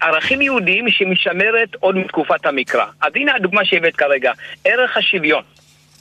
[0.00, 2.86] ערכים יהודיים שמשמרת עוד מתקופת המקרא.
[3.00, 4.32] אז הנה הדוגמה שהבאת כרגע,
[4.64, 5.42] ערך השוויון.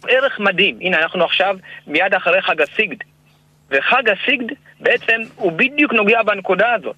[0.07, 0.77] ערך מדהים.
[0.81, 2.97] הנה, אנחנו עכשיו מיד אחרי חג הסיגד.
[3.71, 6.95] וחג הסיגד בעצם הוא בדיוק נוגע בנקודה הזאת.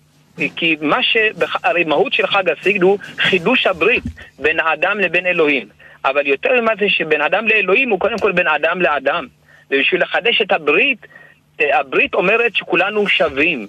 [0.55, 1.17] כי מה ש...
[1.63, 4.03] הרי מהות של חג הסיגד הוא חידוש הברית
[4.39, 5.67] בין האדם לבין אלוהים.
[6.05, 9.27] אבל יותר ממה זה שבין אדם לאלוהים הוא קודם כל בין אדם לאדם.
[9.71, 11.07] ובשביל לחדש את הברית,
[11.61, 13.67] אה, הברית אומרת שכולנו שווים.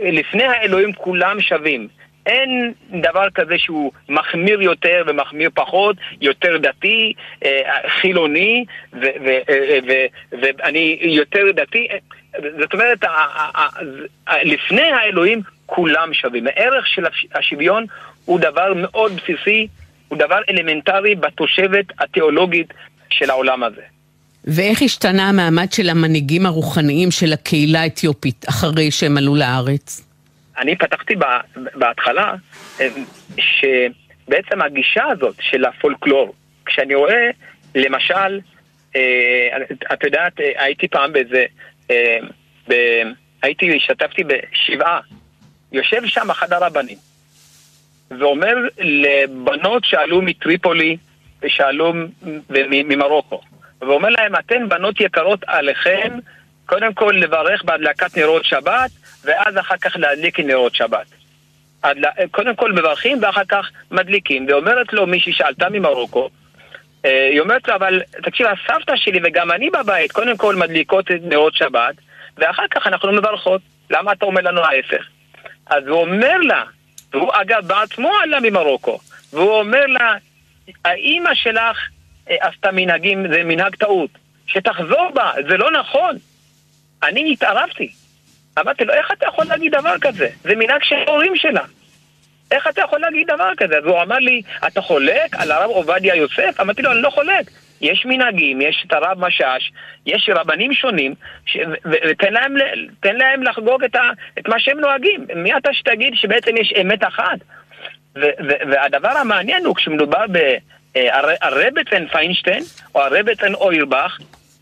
[0.00, 1.88] לפני האלוהים כולם שווים.
[2.26, 7.12] אין דבר כזה שהוא מחמיר יותר ומחמיר פחות, יותר דתי,
[7.44, 7.60] אה,
[8.00, 8.64] חילוני,
[10.32, 11.88] ואני יותר דתי.
[12.60, 12.98] זאת אומרת,
[14.42, 16.46] לפני האלוהים כולם שווים.
[16.46, 17.86] הערך של השוויון
[18.24, 19.68] הוא דבר מאוד בסיסי,
[20.08, 22.74] הוא דבר אלמנטרי בתושבת התיאולוגית
[23.10, 23.82] של העולם הזה.
[24.44, 30.06] ואיך השתנה המעמד של המנהיגים הרוחניים של הקהילה האתיופית אחרי שהם עלו לארץ?
[30.58, 31.14] אני פתחתי
[31.74, 32.34] בהתחלה
[32.80, 32.88] אה,
[33.36, 36.34] שבעצם הגישה הזאת של הפולקלור,
[36.66, 37.30] כשאני רואה
[37.74, 38.40] למשל,
[38.96, 39.48] אה,
[39.92, 41.44] את יודעת, הייתי פעם באיזה,
[41.90, 42.18] אה,
[43.42, 45.00] הייתי, השתתפתי בשבעה,
[45.72, 46.98] יושב שם אחד הרבנים
[48.18, 50.96] ואומר לבנות שעלו מטריפולי
[51.42, 51.92] ושעלו
[52.84, 53.40] ממרוקו
[53.80, 56.18] ואומר להם, אתן בנות יקרות עליכם,
[56.66, 58.90] קודם כל לברך בהדלקת נרות שבת,
[59.24, 61.06] ואז אחר כך להדליק נרות שבת.
[62.30, 66.28] קודם כל מברכים ואחר כך מדליקים, ואומרת לו מישהי שעלתה ממרוקו,
[67.04, 71.20] אה, היא אומרת לו, אבל תקשיב, הסבתא שלי וגם אני בבית, קודם כל מדליקות את
[71.22, 71.94] נרות שבת,
[72.38, 73.60] ואחר כך אנחנו מברכות.
[73.90, 75.04] למה אתה אומר לנו ההפך?
[75.66, 76.64] אז הוא אומר לה,
[77.12, 78.98] והוא אגב בעצמו עלה ממרוקו,
[79.32, 80.14] והוא אומר לה,
[80.84, 81.88] האימא שלך
[82.40, 84.10] עשתה מנהגים, זה מנהג טעות,
[84.46, 86.16] שתחזור בה, זה לא נכון.
[87.02, 87.92] אני התערבתי.
[88.58, 90.28] אמרתי לו, איך אתה יכול להגיד דבר כזה?
[90.42, 91.62] זה מנהג של ההורים שלה.
[92.50, 93.78] איך אתה יכול להגיד דבר כזה?
[93.78, 96.60] אז הוא אמר לי, אתה חולק על הרב עובדיה יוסף?
[96.60, 97.50] אמרתי לו, אני לא חולק.
[97.80, 99.72] יש מנהגים, יש את הרב משאש,
[100.06, 101.14] יש רבנים שונים,
[101.46, 101.56] ש...
[102.10, 102.54] ותן להם,
[103.04, 104.10] להם לחגוג את, ה...
[104.38, 105.26] את מה שהם נוהגים.
[105.34, 107.38] מי אתה שתגיד שבעצם יש אמת אחת?
[108.16, 108.20] ו...
[108.70, 111.20] והדבר המעניין הוא כשמדובר ברבצן אה,
[112.12, 112.62] פיינשטיין
[112.94, 114.18] או הרבצן אוירבך,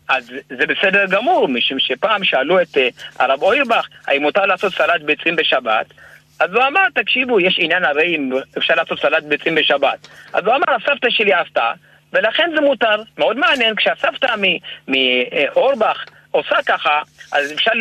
[0.09, 2.79] אז זה בסדר גמור, משום שפעם שאלו את uh,
[3.19, 5.85] הרב אוירבך האם מותר לעשות סלט ביצים בשבת,
[6.39, 10.07] אז הוא אמר, תקשיבו, יש עניין הרי אם אפשר לעשות סלט ביצים בשבת.
[10.33, 11.71] אז הוא אמר, הסבתא שלי עשתה,
[12.13, 13.01] ולכן זה מותר.
[13.17, 14.35] מאוד מעניין, כשהסבתא
[14.87, 17.71] מאורבך עושה ככה, אז אפשר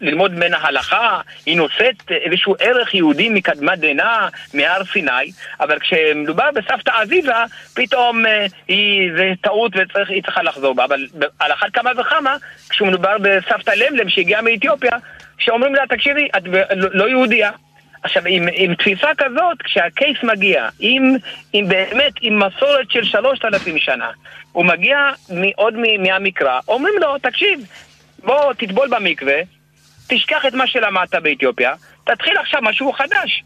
[0.00, 6.90] ללמוד ממנה הלכה, היא נושאת איזשהו ערך יהודי מקדמת דנא, מהר סיני, אבל כשמדובר בסבתא
[6.90, 7.32] עזיזה,
[7.74, 10.84] פתאום אה, היא, זה טעות והיא צריכה לחזור בה.
[10.84, 11.06] אבל
[11.38, 12.36] על אחת כמה וכמה,
[12.70, 14.96] כשמדובר בסבתא למלם שהגיעה מאתיופיה,
[15.38, 16.42] שאומרים לה, תקשיבי, את
[16.76, 17.50] לא, לא יהודייה.
[18.02, 21.16] עכשיו, עם, עם תפיסה כזאת, כשהקייס מגיע, עם,
[21.52, 24.10] עם באמת, עם מסורת של שלושת אלפים שנה,
[24.52, 25.10] הוא מגיע
[25.56, 27.60] עוד מהמקרא, אומרים לו, תקשיב,
[28.18, 29.40] בוא תטבול במקווה,
[30.08, 33.42] תשכח את מה שלמדת באתיופיה, תתחיל עכשיו משהו חדש.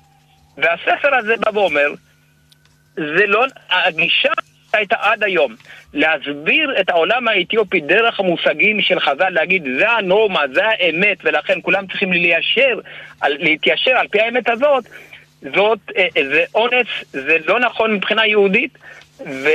[0.57, 1.89] והספר הזה בא ואומר,
[2.95, 4.33] זה לא, הגישה
[4.73, 5.55] הייתה עד היום
[5.95, 11.87] להסביר את העולם האתיופי דרך המושגים של חז"ל, להגיד זה הנורמה, זה האמת, ולכן כולם
[11.87, 12.79] צריכים ליישר,
[13.23, 14.85] להתיישר על פי האמת הזאת,
[15.55, 18.79] זאת, אה, זה אונס, זה לא נכון מבחינה יהודית,
[19.21, 19.49] ו,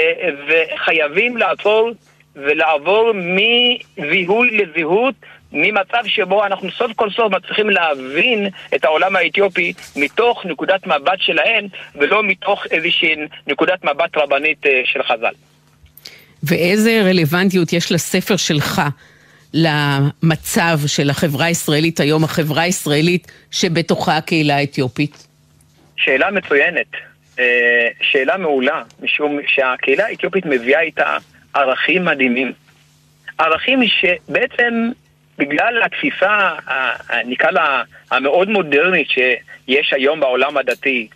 [0.48, 1.92] וחייבים לעצור
[2.38, 5.16] ולעבור מזיהוי לזהות,
[5.52, 11.66] ממצב שבו אנחנו סוף כל סוף מצליחים להבין את העולם האתיופי מתוך נקודת מבט שלהם,
[11.96, 13.16] ולא מתוך איזושהי
[13.48, 15.34] נקודת מבט רבנית אה, של חז"ל.
[16.44, 18.82] ואיזה רלוונטיות יש לספר שלך
[19.54, 25.28] למצב של החברה הישראלית היום, החברה הישראלית שבתוכה הקהילה האתיופית?
[25.98, 26.92] שאלה מצוינת,
[27.40, 31.18] אה, שאלה מעולה, משום שהקהילה האתיופית מביאה איתה
[31.58, 32.52] ערכים מדהימים.
[33.38, 34.92] ערכים שבעצם
[35.38, 36.52] בגלל התפיסה,
[37.26, 41.08] נקרא לה, המאוד מודרנית שיש היום בעולם הדתי,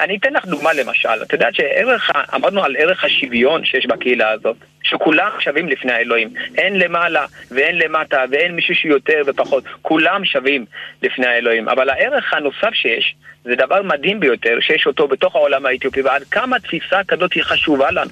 [0.00, 4.56] אני אתן לך דוגמה למשל, את יודעת שערך, אמרנו על ערך השוויון שיש בקהילה הזאת,
[4.82, 6.28] שכולם שווים לפני האלוהים,
[6.58, 10.64] אין למעלה ואין למטה ואין מישהו שיותר ופחות, כולם שווים
[11.02, 16.02] לפני האלוהים, אבל הערך הנוסף שיש, זה דבר מדהים ביותר, שיש אותו בתוך העולם האתיופי,
[16.02, 18.10] ועד כמה תפיסה כזאת היא חשובה לנו,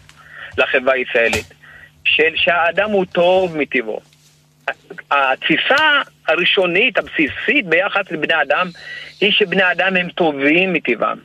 [0.58, 1.61] לחברה הישראלית,
[2.04, 4.00] של שהאדם הוא טוב מטבעו.
[5.10, 8.68] התפיסה הראשונית, הבסיסית ביחס לבני אדם,
[9.20, 11.18] היא שבני אדם הם טובים מטבעם.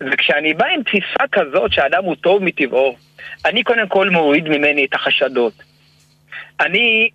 [0.00, 2.96] וכשאני בא עם תפיסה כזאת שהאדם הוא טוב מטבעו,
[3.44, 5.52] אני קודם כל מוריד ממני את החשדות.
[6.60, 7.08] אני,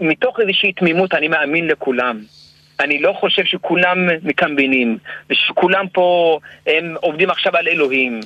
[0.00, 2.20] מתוך איזושהי תמימות, אני מאמין לכולם.
[2.80, 4.98] אני לא חושב שכולם מקמבינים,
[5.30, 8.20] ושכולם פה הם עובדים עכשיו על אלוהים.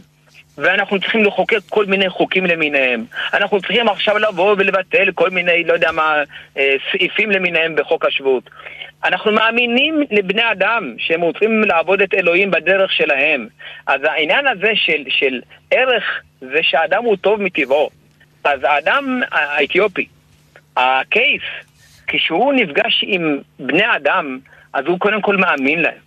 [0.58, 3.04] ואנחנו צריכים לחוקק כל מיני חוקים למיניהם.
[3.34, 6.22] אנחנו צריכים עכשיו לבוא ולבטל כל מיני, לא יודע מה,
[6.58, 8.50] אה, סעיפים למיניהם בחוק השבות.
[9.04, 13.46] אנחנו מאמינים לבני אדם שהם רוצים לעבוד את אלוהים בדרך שלהם.
[13.86, 15.40] אז העניין הזה של, של
[15.70, 17.90] ערך זה שהאדם הוא טוב מטבעו.
[18.44, 20.06] אז האדם האתיופי,
[20.76, 21.42] הקייס,
[22.06, 24.38] כשהוא נפגש עם בני אדם,
[24.72, 26.06] אז הוא קודם כל מאמין להם.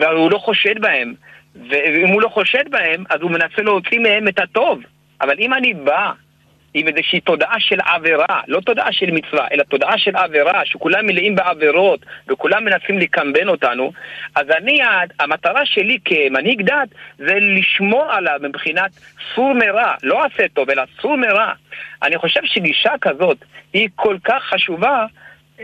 [0.00, 1.14] והוא לא חושד בהם.
[1.54, 4.80] ואם הוא לא חושד בהם, אז הוא מנסה להוציא מהם את הטוב.
[5.20, 6.12] אבל אם אני בא
[6.74, 11.34] עם איזושהי תודעה של עבירה, לא תודעה של מצווה, אלא תודעה של עבירה, שכולם מלאים
[11.34, 13.92] בעבירות וכולם מנסים לקמבן אותנו,
[14.34, 14.80] אז אני,
[15.20, 18.90] המטרה שלי כמנהיג דת זה לשמור עליו מבחינת
[19.34, 21.52] סור מרע, לא עשה טוב, אלא סור מרע.
[22.02, 23.38] אני חושב שגישה כזאת
[23.72, 25.06] היא כל כך חשובה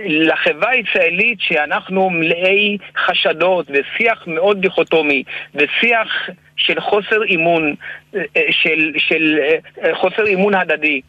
[0.05, 5.23] לחברה הישראלית שאנחנו מלאי חשדות ושיח מאוד דיכוטומי
[5.55, 7.75] ושיח של חוסר אימון,
[8.15, 8.21] אה,
[8.51, 9.39] של, של
[9.85, 11.01] אה, חוסר אימון הדדי.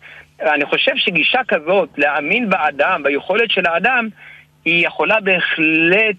[0.42, 4.10] אני חושב שגישה כזאת, להאמין באדם, ביכולת של האדם,
[4.66, 6.16] היא יכולה בהחלט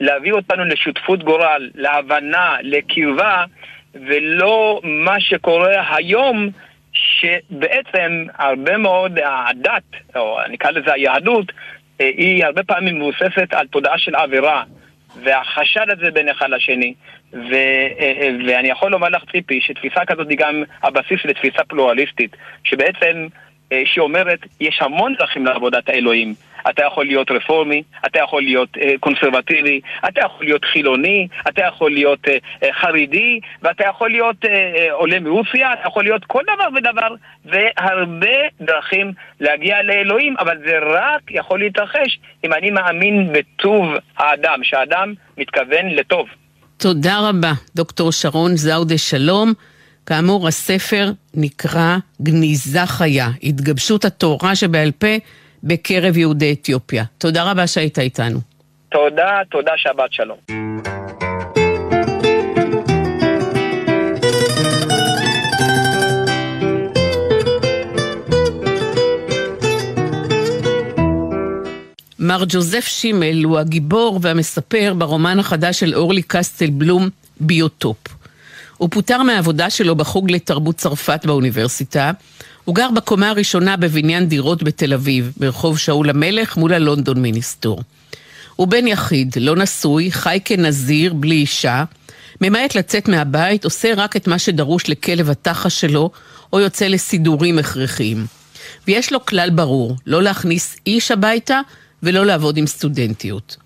[0.00, 3.44] להביא אותנו לשותפות גורל, להבנה, לקרבה,
[3.94, 6.50] ולא מה שקורה היום,
[6.92, 9.82] שבעצם הרבה מאוד הדת,
[10.16, 11.52] או נקרא לזה היהדות,
[11.98, 14.62] היא הרבה פעמים מבוססת על תודעה של עבירה,
[15.22, 16.94] והחשד הזה בין אחד לשני.
[17.32, 22.36] ו, אה, אה, ואני יכול לומר לך, ציפי, שתפיסה כזאת היא גם הבסיס לתפיסה פלורליסטית,
[22.64, 23.26] שבעצם,
[23.84, 26.34] שאומרת, יש המון דרכים לעבודת האלוהים,
[26.70, 31.90] אתה יכול להיות רפורמי, אתה יכול להיות אה, קונסרבטיבי, אתה יכול להיות חילוני, אתה יכול
[31.90, 36.68] להיות אה, אה, חרדי, ואתה יכול להיות אה, עולה מרוסיה, אתה יכול להיות כל דבר
[36.78, 37.14] ודבר,
[37.44, 43.86] והרבה דרכים להגיע לאלוהים, אבל זה רק יכול להתרחש אם אני מאמין בטוב
[44.16, 46.26] האדם, שהאדם מתכוון לטוב.
[46.76, 49.52] תודה רבה, דוקטור שרון זאודה שלום.
[50.06, 55.16] כאמור, הספר נקרא גניזה חיה, התגבשות התורה שבעל פה
[55.62, 57.04] בקרב יהודי אתיופיה.
[57.18, 58.40] תודה רבה שהיית איתנו.
[58.88, 60.38] תודה, תודה, שבת שלום.
[72.18, 77.08] מר ג'וזף שימל הוא הגיבור והמספר ברומן החדש של אורלי קסטל בלום,
[77.40, 77.96] ביוטופ.
[78.76, 82.12] הוא פוטר מהעבודה שלו בחוג לתרבות צרפת באוניברסיטה.
[82.66, 87.82] הוא גר בקומה הראשונה בבניין דירות בתל אביב, ברחוב שאול המלך מול הלונדון מיניסטור.
[88.56, 91.84] הוא בן יחיד, לא נשוי, חי כנזיר, בלי אישה,
[92.40, 96.10] ממעט לצאת מהבית, עושה רק את מה שדרוש לכלב התחה שלו,
[96.52, 98.26] או יוצא לסידורים הכרחיים.
[98.86, 101.60] ויש לו כלל ברור, לא להכניס איש הביתה
[102.02, 103.56] ולא לעבוד עם סטודנטיות.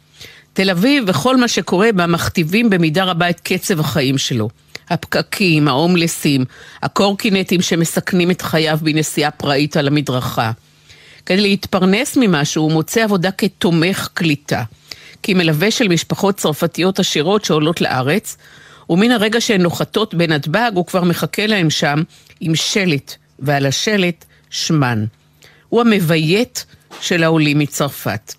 [0.53, 4.49] תל אביב וכל מה שקורה בה מכתיבים במידה רבה את קצב החיים שלו.
[4.91, 6.45] הפקקים, ההומלסים,
[6.83, 10.53] הקורקינטים שמסכנים את חייו בנסיעה פראית על המדרכה.
[11.27, 14.63] כדי להתפרנס ממשהו הוא מוצא עבודה כתומך קליטה.
[15.23, 18.37] כמלווה של משפחות צרפתיות עשירות שעולות לארץ,
[18.91, 22.03] ומן הרגע שהן נוחתות בנתב"ג הוא כבר מחכה להם שם
[22.41, 25.05] עם שלט, ועל השלט שמן.
[25.69, 26.65] הוא המביית
[27.01, 28.35] של העולים מצרפת.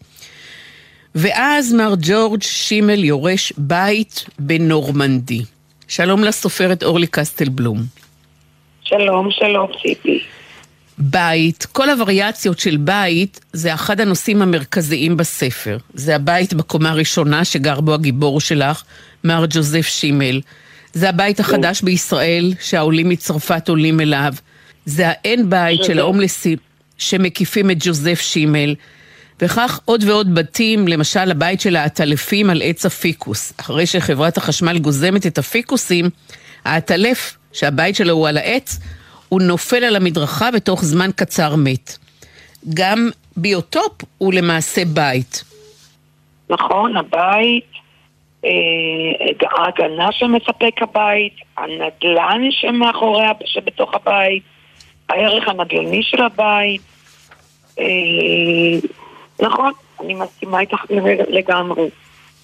[1.15, 5.43] ואז מר ג'ורג' שימל יורש בית בנורמנדי.
[5.91, 7.77] שלום לסופרת אורלי קסטלבלום.
[8.83, 10.23] שלום, שלום, ציפי.
[10.97, 15.77] בית, כל הווריאציות של בית זה אחד הנושאים המרכזיים בספר.
[15.93, 18.83] זה הבית בקומה הראשונה שגר בו הגיבור שלך,
[19.23, 20.41] מר ג'וזף שימל.
[20.93, 24.33] זה הבית החדש בישראל שהעולים מצרפת עולים אליו.
[24.85, 26.57] זה האין בית של ההומלסים
[26.97, 28.75] שמקיפים את ג'וזף שימל.
[29.41, 33.53] וכך עוד ועוד בתים, למשל הבית של העטלפים על עץ הפיקוס.
[33.59, 36.05] אחרי שחברת החשמל גוזמת את הפיקוסים,
[36.65, 38.79] העטלף, שהבית שלו הוא על העץ,
[39.29, 41.97] הוא נופל על המדרכה ותוך זמן קצר מת.
[42.73, 45.43] גם ביוטופ הוא למעשה בית.
[46.49, 47.71] נכון, הבית,
[48.45, 48.49] אה,
[49.51, 54.43] ההגנה שמספק הבית, הנדל"ן שמאחורי, שבתוך הבית,
[55.09, 56.81] הערך הנדל"ני של הבית.
[59.41, 60.77] נכון, אני מסכימה איתך
[61.29, 61.89] לגמרי.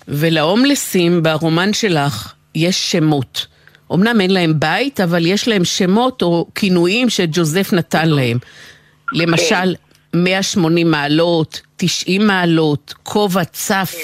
[0.08, 3.48] ולהומלסים ברומן שלך יש שמות.
[3.94, 8.38] אמנם אין להם בית, אבל יש להם שמות או כינויים שג'וזף נתן להם.
[9.14, 9.76] למשל,
[10.14, 13.96] 180 מעלות, 90 מעלות, כובע צף,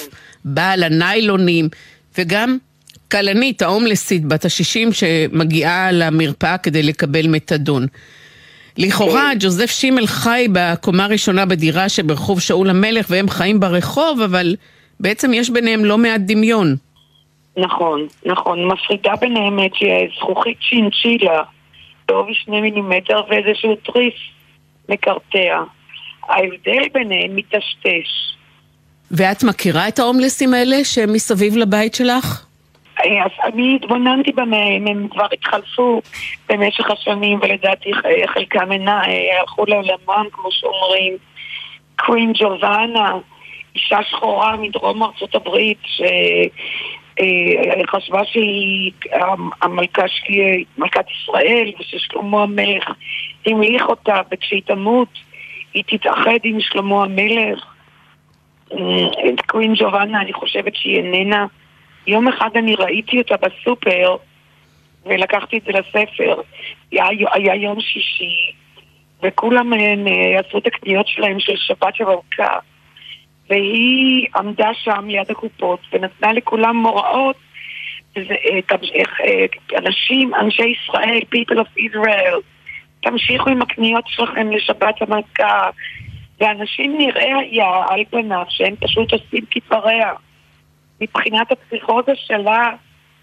[0.44, 1.68] בעל הניילונים,
[2.18, 2.58] וגם
[3.10, 7.86] כלנית, ההומלסית בת ה-60 שמגיעה למרפאה כדי לקבל מתדון.
[8.78, 14.56] לכאורה, ג'וזף שימל חי בקומה הראשונה בדירה שברחוב שאול המלך, והם חיים ברחוב, אבל
[15.00, 16.76] בעצם יש ביניהם לא מעט דמיון.
[17.56, 18.66] נכון, נכון.
[18.66, 19.72] מפרידה ביניהם את
[20.18, 21.42] זכוכית שינצ'ילה,
[22.08, 24.14] בעובי שני מילימטר ואיזשהו תריס
[24.88, 25.62] מקרטע.
[26.28, 28.34] ההבדל ביניהם מטשטש.
[29.10, 32.46] ואת מכירה את ההומלסים האלה שהם מסביב לבית שלך?
[32.98, 34.52] אז אני התבוננתי בהם,
[34.86, 36.02] הם כבר התחלפו
[36.48, 37.90] במשך השנים, ולדעתי
[38.26, 39.02] חלקם אינה,
[39.40, 41.16] הלכו לעולמם, כמו שאומרים.
[41.96, 43.12] קווין ג'ובאנה,
[43.74, 45.78] אישה שחורה מדרום ארצות הברית,
[47.84, 48.92] שחשבה שהיא
[49.62, 50.02] המלכה
[50.78, 52.90] מלכת ישראל, וששלמה המלך
[53.46, 55.08] המליך אותה, וכשהיא תמות,
[55.74, 57.64] היא תתאחד עם שלמה המלך.
[59.46, 61.46] קווין ג'ובאנה, אני חושבת שהיא איננה
[62.06, 64.16] יום אחד אני ראיתי אותה בסופר
[65.06, 66.40] ולקחתי את זה לספר.
[66.90, 68.52] היה, היה יום שישי
[69.22, 72.58] וכולם אה, עשו את הקניות שלהם של שבת שבבקה
[73.50, 77.36] והיא עמדה שם ליד הקופות ונתנה לכולם מוראות
[78.16, 78.22] אה,
[79.78, 82.40] אנשים, אנשי ישראל, people of Israel,
[83.00, 85.70] תמשיכו עם הקניות שלכם לשבת המלכה.
[86.40, 90.12] ואנשים נראה היה על פניו שהם פשוט עושים כפריה
[91.04, 92.70] מבחינת הפסיכוזה שלה,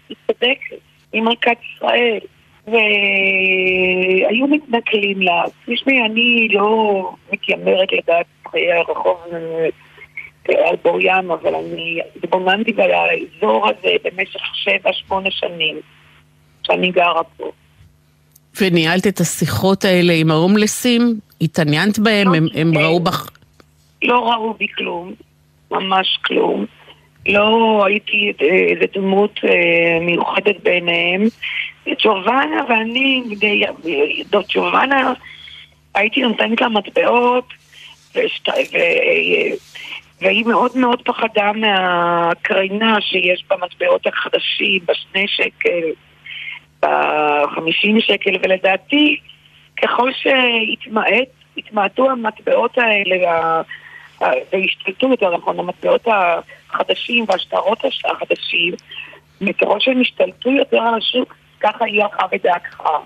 [0.08, 0.76] היא צודקת,
[1.12, 2.18] היא מלכת ישראל.
[2.66, 5.44] והיו מתנכלים לה.
[5.66, 9.16] תשמעי, אני לא מתיימרת לדעת חיי הרחוב
[10.50, 15.80] אה, על בוריין, אבל אני התבוננתי באזור הזה במשך שבע, שמונה שנים
[16.62, 17.50] שאני גרה פה.
[18.60, 21.20] וניהלת את השיחות האלה עם ההומלסים?
[21.40, 22.34] התעניינת בהם?
[22.34, 23.30] הם, הם ראו בך...
[24.02, 25.14] לא ראו בי כלום,
[25.70, 26.66] ממש כלום.
[27.28, 31.22] לא הייתי איזה דמות אה, מיוחדת בעיניהם.
[32.02, 33.22] ג'ובאנה ואני,
[34.30, 35.12] דוד ג'ובאנה,
[35.94, 37.44] הייתי נותנת לה מטבעות,
[38.14, 38.48] ושת...
[38.48, 38.76] ו...
[40.20, 45.86] והיא מאוד מאוד פחדה מהקרינה שיש במטבעות החדשים, בשני שקל,
[46.82, 49.20] בחמישים שקל, ולדעתי,
[49.82, 53.16] ככל שהתמעטו המטבעות האלה,
[54.52, 56.06] והשתלטו יותר נכון, המטבעות
[56.72, 58.74] החדשים והשטרות החדשים,
[59.40, 62.98] וככל שהם השתלטו יותר על השוק, ככה היא הלכה ודעקה.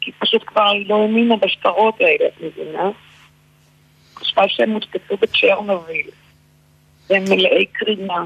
[0.00, 2.90] כי פשוט כבר היא לא האמינה בשטרות האלה, את מבינה?
[4.16, 6.06] חשבה שהם הותקפו בצ'רנוביל.
[7.10, 8.24] והם מלאי קרינה.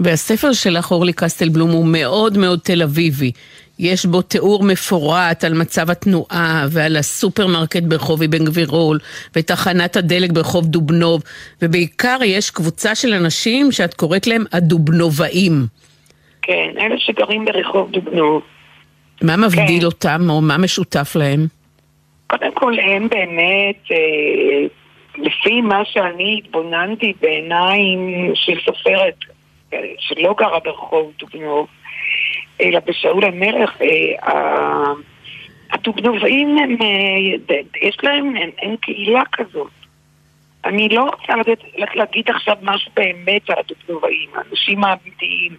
[0.00, 3.32] והספר שלך, אורלי קסטלבלום, הוא מאוד מאוד תל אביבי.
[3.78, 8.98] יש בו תיאור מפורט על מצב התנועה ועל הסופרמרקט ברחוב אבן גבירול
[9.36, 11.22] ותחנת הדלק ברחוב דובנוב
[11.62, 15.66] ובעיקר יש קבוצה של אנשים שאת קוראת להם הדובנובאים.
[16.42, 18.42] כן, אלה שגרים ברחוב דובנוב.
[19.22, 19.86] מה מבדיל כן.
[19.86, 21.46] אותם או מה משותף להם?
[22.26, 24.66] קודם כל הם באמת, אה,
[25.18, 29.14] לפי מה שאני התבוננתי בעיניים של סופרת
[29.72, 31.66] אה, שלא גרה ברחוב דובנוב,
[32.60, 34.92] אלא בשאול המלך, אה,
[35.72, 36.76] הדובנובאים הם,
[37.82, 39.70] יש להם, הם קהילה כזאת.
[40.64, 41.58] אני לא רוצה לתת,
[41.94, 45.56] להגיד עכשיו משהו באמת על הדובנובאים, האנשים האמיתיים,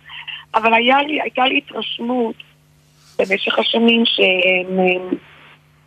[0.56, 2.36] אבל לי, הייתה לי התרשמות
[3.20, 5.18] במשך השנים שהם הם,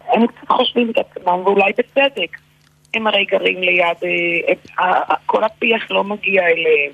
[0.09, 2.37] הם קצת חושבים את עצמם, ואולי בצדק.
[2.95, 6.93] הם הרי גרים ליד, אה, אה, כל הפיח לא מגיע אליהם.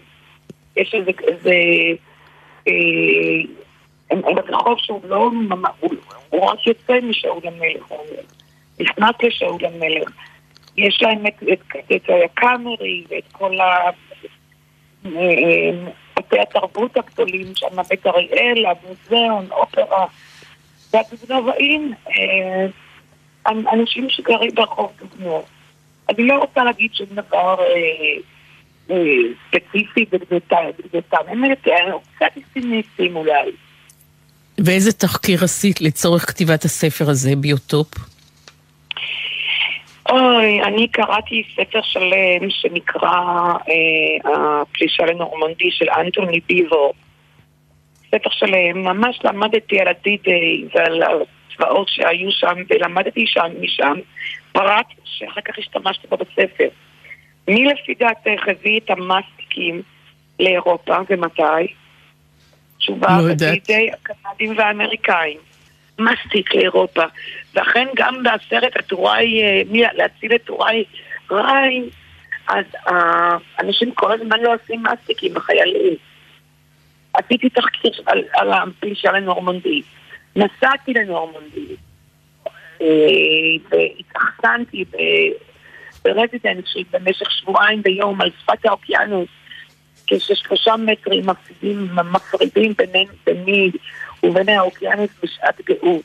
[0.76, 1.54] יש איזה, איזה
[2.68, 2.72] אה,
[4.10, 5.30] הם, הם רחוב שהוא לא,
[5.80, 5.90] הוא,
[6.30, 7.98] הוא רק יוצא משאול המלך, הוא
[8.80, 10.10] נכנס לשאול המלך.
[10.76, 13.90] יש להם את, את, את הקאמרי ואת כל ה...
[16.18, 20.06] בתי התרבות הגדולים שם, בית אריאל, המוזיאון, אופרה.
[20.92, 21.94] והדובנובאים,
[23.46, 25.44] אנשים שגרים ברחוב דוגמאות.
[26.08, 28.16] אני לא רוצה להגיד שום דבר אה,
[28.90, 28.96] אה,
[29.48, 31.44] ספציפי בגדותם, הם
[32.16, 33.52] קצת אסטימיסטים אולי.
[34.64, 37.88] ואיזה תחקיר עשית לצורך כתיבת הספר הזה, ביוטופ?
[40.10, 43.10] אוי, אני קראתי ספר שלם שנקרא
[43.68, 46.92] אה, הפלישה לנורמנדי של אנטוני ביבו.
[48.06, 53.94] ספר שלם, ממש למדתי על הדי-דיי ועל הצבאות שהיו שם, ולמדתי שם משם
[54.52, 56.68] פרט שאחר כך השתמשתי בו בספר.
[57.48, 59.82] מי לפי דעתך הביא את המאסטיקים
[60.40, 61.74] לאירופה ומתי?
[62.86, 65.38] תשובה לא בידי הקנדים והאמריקאים.
[65.98, 67.02] מסטיק לאירופה.
[67.54, 70.84] ואכן גם בסרט הטוראי, אה, להציל את טוראי
[71.30, 71.88] ריין,
[72.48, 75.94] אז האנשים כל הזמן לא עושים מסטיקים, החיילים.
[77.14, 79.82] עשיתי תחקיר על, על הפלישה לנורמנדי.
[80.36, 81.76] נסעתי לנורמנדי.
[82.80, 82.86] אה,
[83.70, 84.84] והתאכסנתי
[86.04, 89.28] ברזידנט במשך שבועיים ביום על שפת האוקיינוס,
[90.06, 93.70] כששלושה מטרים מפרידים, מפרידים ביני, ביני
[94.22, 96.04] ובין האוקיינוס בשעת גאות.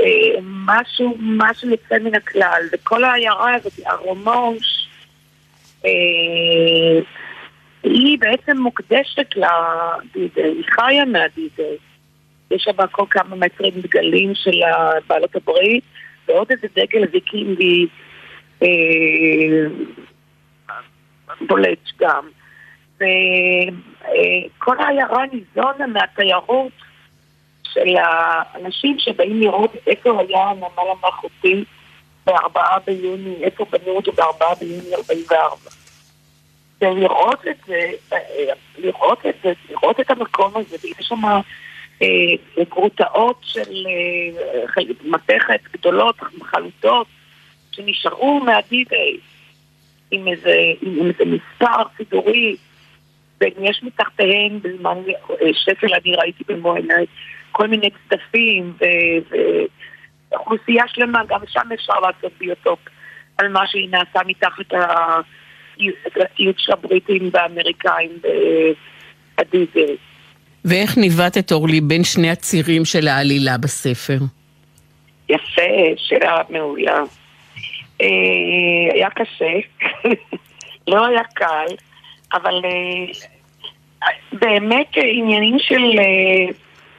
[0.00, 4.88] אה, משהו, משהו יוצא מן הכלל, וכל העיירה הזאת, הרומוש,
[5.84, 7.00] אה,
[7.82, 11.76] היא בעצם מוקדשת לדידי, היא חיה מהדידי.
[12.50, 14.60] יש שם כל כמה מטרים דגלים של
[15.06, 15.84] בעלות הברית,
[16.28, 17.86] ועוד איזה דגל ויקינגי
[18.62, 18.68] אה,
[21.40, 22.28] בולט גם.
[22.96, 26.72] וכל העיירה ניזונה מהתיירות
[27.64, 31.64] של האנשים שבאים לראות איפה היה הנמל המלאכותי
[32.26, 35.56] בארבעה ביוני, איפה בנו אותו בארבעה ביוני 44.
[36.80, 37.90] ולראות את זה,
[38.78, 41.24] לראות את זה, לראות את המקום הזה, ויש שם
[42.02, 47.06] אה, גרוטאות של אה, מתכת גדולות, חלוטות,
[47.72, 49.18] שנשארו מהדידי
[50.10, 52.56] עם איזה, עם איזה מספר סידורי,
[53.40, 54.98] ויש מתחתיהם בזמן
[55.52, 57.06] שפל אני ראיתי במו עיניי
[57.52, 58.72] כל מיני צדפים
[60.30, 62.78] ואוכלוסייה שלמה, גם שם אפשר לעשות ביוטופ
[63.38, 64.72] על מה שהיא נעשה מתחת
[66.16, 68.10] הציוד של הבריטים והאמריקאים
[69.38, 69.94] בדיזל.
[70.64, 74.18] ואיך ניווטת, אורלי, בין שני הצירים של העלילה בספר?
[75.28, 75.62] יפה,
[75.96, 77.02] שאלה מעולה.
[78.00, 78.06] אה,
[78.94, 79.52] היה קשה,
[80.88, 81.66] לא היה קל,
[82.32, 86.52] אבל אה, באמת עניינים של אה,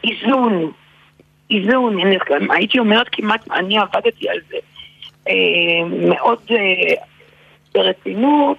[0.04, 0.72] איזון,
[1.52, 1.98] איזון,
[2.52, 4.58] הייתי אומרת כמעט, אני עבדתי על זה.
[5.90, 6.40] מאוד
[7.74, 8.58] ברצינות,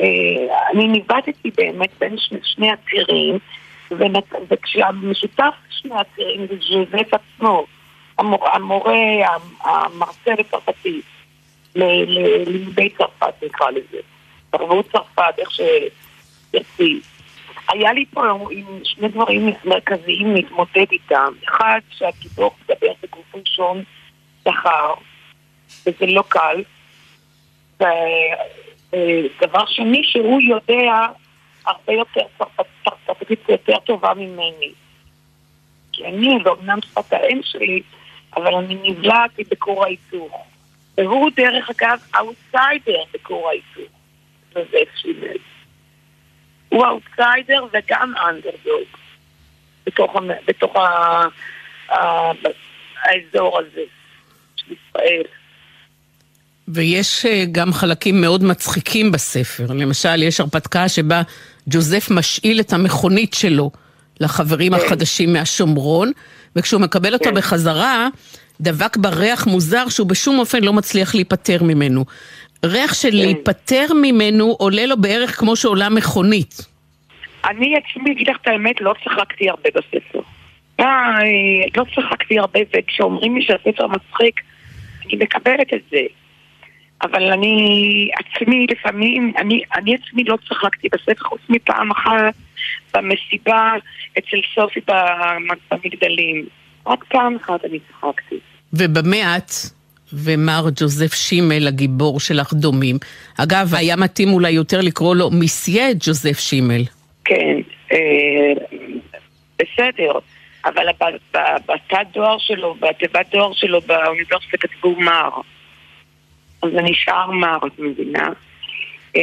[0.00, 3.38] אה, אני ניבטתי באמת בין שני, הצירים,
[4.48, 7.66] וכשהמשותף שני הצירים זה ז'וזף עצמו,
[8.18, 8.94] המור, המורה,
[9.60, 11.04] המרצה לצרפתית,
[11.74, 13.98] ללימודי צרפת נקרא לזה,
[14.50, 15.50] תרבות צרפת, איך
[16.50, 17.00] שתרצי.
[17.68, 21.32] היה לי פה עם שני דברים מרכזיים להתמודד איתם.
[21.44, 23.82] אחד, שהגיבור מדבר בגוף ראשון
[24.44, 24.94] זכר,
[25.86, 26.62] וזה לא קל.
[27.78, 31.06] ודבר שני, שהוא יודע
[31.66, 32.20] הרבה יותר
[33.06, 34.72] צרפתית יותר טובה ממני.
[35.92, 37.82] כי אני, ואומנם שפת האם שלי,
[38.36, 40.46] אבל אני נבלעתי בכור ההיתוך.
[40.96, 43.92] והוא, דרך אגב, אאוטסיידר בכור ההיתוך.
[44.50, 45.36] וזה שימל.
[46.70, 48.88] הוא אאוטסיידר וגם אנדרדוג
[49.86, 50.16] בתוך,
[50.48, 51.24] בתוך ה,
[51.88, 51.96] ה,
[53.02, 53.82] האזור הזה
[54.56, 55.22] של ישראל.
[56.68, 59.66] ויש אה, גם חלקים מאוד מצחיקים בספר.
[59.68, 61.22] למשל, יש הרפתקה שבה
[61.68, 63.70] ג'וזף משאיל את המכונית שלו
[64.20, 64.86] לחברים כן.
[64.86, 66.12] החדשים מהשומרון,
[66.56, 67.34] וכשהוא מקבל אותה כן.
[67.34, 68.08] בחזרה,
[68.60, 72.04] דבק בה ריח מוזר שהוא בשום אופן לא מצליח להיפטר ממנו.
[72.64, 73.16] ריח של כן.
[73.16, 76.54] להיפטר ממנו עולה לו בערך כמו שעולה מכונית.
[77.44, 80.20] אני עצמי, אגיד לך את האמת, לא צחקתי הרבה בספר.
[80.80, 81.18] אה,
[81.76, 84.40] לא צחקתי הרבה, וכשאומרים לי שהספר מצחיק,
[85.06, 86.00] אני מקבלת את זה.
[87.02, 92.34] אבל אני עצמי לפעמים, אני, אני עצמי לא צחקתי בספר חוץ מפעם אחת
[92.94, 93.72] במסיבה
[94.18, 94.80] אצל סופי
[95.70, 96.46] במגדלים.
[96.86, 98.36] רק פעם אחת אני צחקתי.
[98.72, 99.50] ובמעט,
[100.12, 102.96] ומר ג'וזף שימל, הגיבור שלך, דומים.
[103.38, 106.82] אגב, היה מתאים אולי יותר לקרוא לו מיסיה ג'וזף שימל.
[107.24, 107.56] כן,
[107.92, 108.52] אה,
[109.58, 110.12] בסדר,
[110.64, 110.86] אבל
[111.66, 115.30] בתת דואר שלו, בתיבת דואר שלו באוניברסיטה כתבו מר.
[116.62, 118.28] אז זה נשאר מר, את מבינה?
[119.16, 119.22] אה,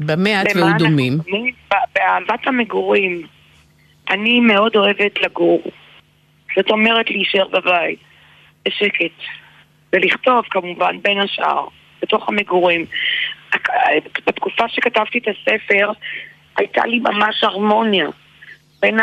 [0.00, 1.18] במעט והוא דומים.
[1.94, 3.26] באהבת המגורים,
[4.10, 5.62] אני מאוד אוהבת לגור.
[6.56, 7.98] זאת אומרת להישאר בבית,
[8.66, 9.24] בשקט,
[9.92, 11.66] ולכתוב כמובן, בין השאר,
[12.02, 12.86] בתוך המגורים.
[14.26, 15.90] בתקופה שכתבתי את הספר,
[16.56, 18.08] הייתה לי ממש הרמוניה
[18.80, 18.98] בין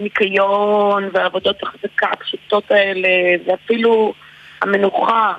[0.00, 3.08] הניקיון והעבודות החזקה הפשוטות האלה,
[3.46, 4.14] ואפילו
[4.62, 5.34] המנוחה,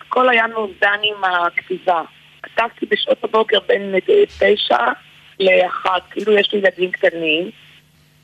[0.00, 2.02] הכל היה מאוזן עם הכתיבה.
[2.42, 3.94] כתבתי בשעות הבוקר בין
[4.38, 4.86] תשע
[5.40, 7.50] לאחת, כאילו יש לי ילדים קטנים,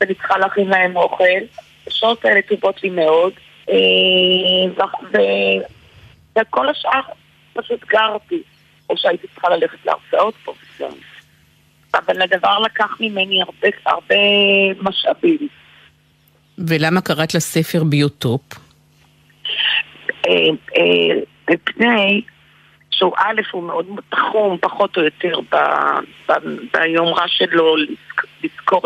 [0.01, 1.23] ואני צריכה להכין להם אוכל.
[1.87, 3.33] השעות האלה טובות לי מאוד,
[3.69, 4.85] אה,
[6.35, 7.01] וכל השאר
[7.53, 8.41] פשוט גרתי,
[8.89, 10.93] או שהייתי צריכה ללכת להרצאות פה ושם.
[11.93, 14.15] אבל הדבר לקח ממני הרבה, הרבה
[14.81, 15.47] משאבים.
[16.57, 18.41] ולמה קראת לספר ביוטופ?
[20.27, 20.33] אה,
[20.77, 22.21] אה, מפני
[22.91, 25.39] שהוא א', הוא מאוד תחום, פחות או יותר,
[26.73, 27.75] ביומרה שלו
[28.43, 28.81] לזכור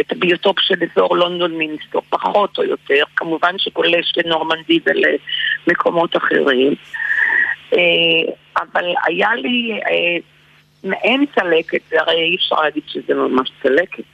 [0.00, 6.74] את הביוטופ של אזור לונדון מינסטור, פחות או יותר, כמובן שגולש לנורמנדי ולמקומות אחרים.
[7.72, 7.78] אה,
[8.56, 9.80] אבל היה לי
[10.84, 14.04] מעין צלקת, הרי אי אפשר להגיד שזה ממש צלקת,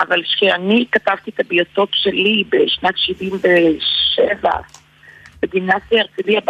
[0.00, 4.50] אבל כשאני כתבתי את הביוטופ שלי בשנת 77'
[5.42, 6.40] בגימנסיה הרצליה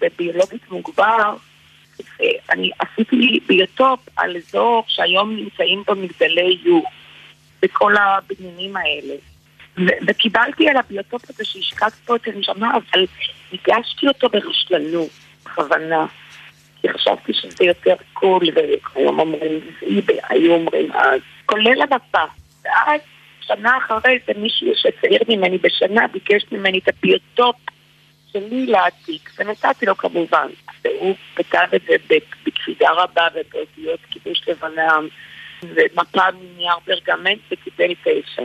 [0.00, 1.34] בביולוגית מוגבר,
[2.50, 6.80] אני עשיתי ביוטופ על אזור שהיום נמצאים בו מגדלי יו,
[7.64, 9.14] בכל הבניינים האלה.
[10.06, 13.06] וקיבלתי על הביוטופ הזה שהשקעתי פה את הנשמה, אבל
[13.52, 15.10] הגשתי אותו ברשלנות,
[15.44, 16.06] בכוונה.
[16.80, 19.60] כי חשבתי שזה יותר cool, והיום אומרים,
[20.28, 22.24] היו אומרים אז, כולל המפה.
[22.64, 23.00] ואז,
[23.40, 27.56] שנה אחרי זה, מישהו שצעיר ממני בשנה ביקש ממני את הביוטופ
[28.32, 30.46] שלי להעתיק, ונתתי לו כמובן.
[30.84, 35.08] והוא כתב את זה בקפידה רבה ובאותיות קידוש לבנם,
[35.74, 38.42] ומפה מנייר ברגמנט וקיבל תשע.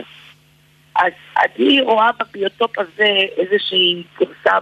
[0.96, 4.58] אז אני רואה בביוטופ הזה איזושהי גרסה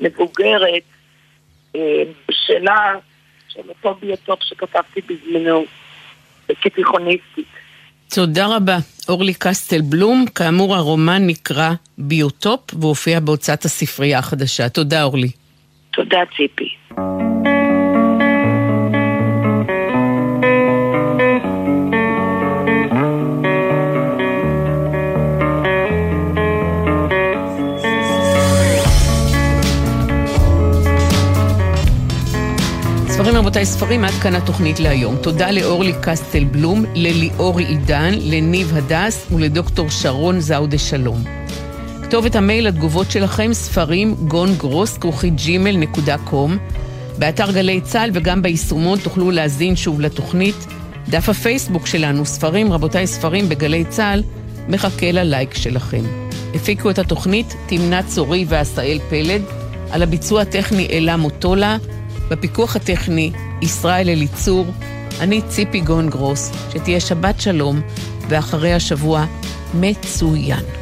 [0.00, 0.82] מבוגרת,
[1.76, 2.94] אה, בשלה
[3.48, 5.64] של אותו ביוטופ שכתבתי בזמנו,
[6.60, 7.46] כתיכוניסטית.
[8.14, 8.76] תודה רבה.
[9.08, 14.68] אורלי קסטל בלום, כאמור הרומן נקרא ביוטופ והופיע בהוצאת הספרייה החדשה.
[14.68, 15.30] תודה אורלי.
[15.92, 16.68] תודה ציפי.
[33.52, 35.16] רבותיי, ספרים, עד כאן התוכנית להיום.
[35.16, 41.24] תודה לאורלי קסטל בלום, לליאורי עידן, לניב הדס ולדוקטור שרון זאודה שלום.
[42.02, 46.58] כתובת המייל לתגובות שלכם, ספרים גון גרוס, כרוכית ג'ימל נקודה קום.
[47.18, 50.66] באתר גלי צה"ל וגם ביישומון תוכלו להזין שוב לתוכנית.
[51.08, 54.22] דף הפייסבוק שלנו, ספרים, רבותיי ספרים בגלי צה"ל,
[54.68, 56.02] מחכה ללייק שלכם.
[56.54, 59.42] הפיקו את התוכנית תמנת צורי ועשאל פלד,
[59.90, 61.76] על הביצוע הטכני אלה מוטולה,
[62.32, 64.66] בפיקוח הטכני ישראל אליצור,
[65.20, 67.80] אני ציפי גון גרוס, שתהיה שבת שלום,
[68.28, 69.24] ואחרי השבוע
[69.74, 70.81] מצוין.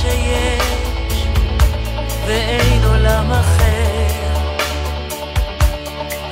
[0.00, 1.26] שיש,
[2.26, 3.68] ואין עולם אחר.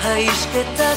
[0.02, 0.96] האיש כתב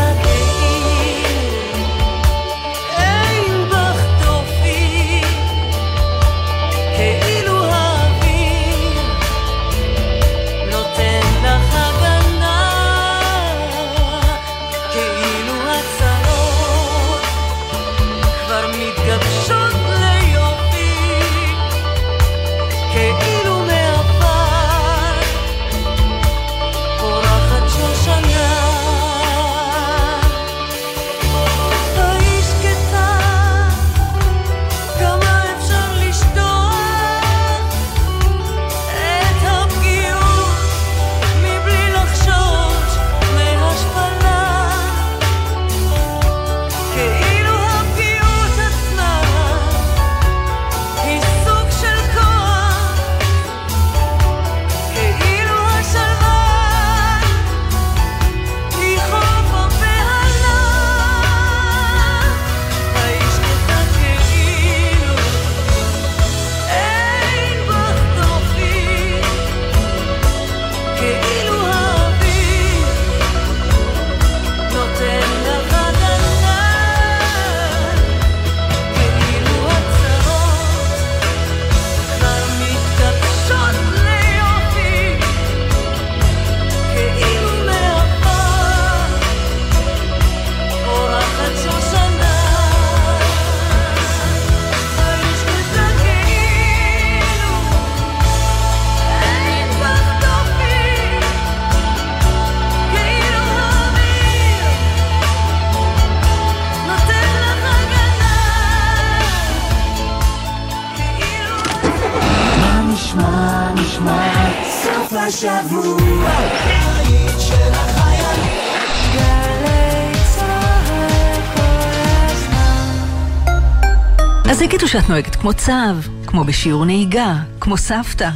[124.91, 125.95] שאת נוהגת כמו צב,
[126.27, 128.29] כמו בשיעור נהיגה, כמו סבתא.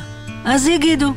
[0.45, 1.13] אז יגידו.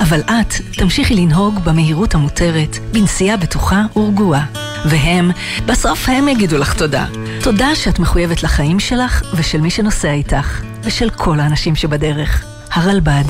[0.00, 4.44] אבל את תמשיכי לנהוג במהירות המותרת, בנסיעה בטוחה ורגועה.
[4.84, 5.30] והם,
[5.66, 7.06] בסוף הם יגידו לך תודה.
[7.42, 12.44] תודה שאת מחויבת לחיים שלך ושל מי שנוסע איתך, ושל כל האנשים שבדרך.
[12.72, 13.24] הרלב"ד.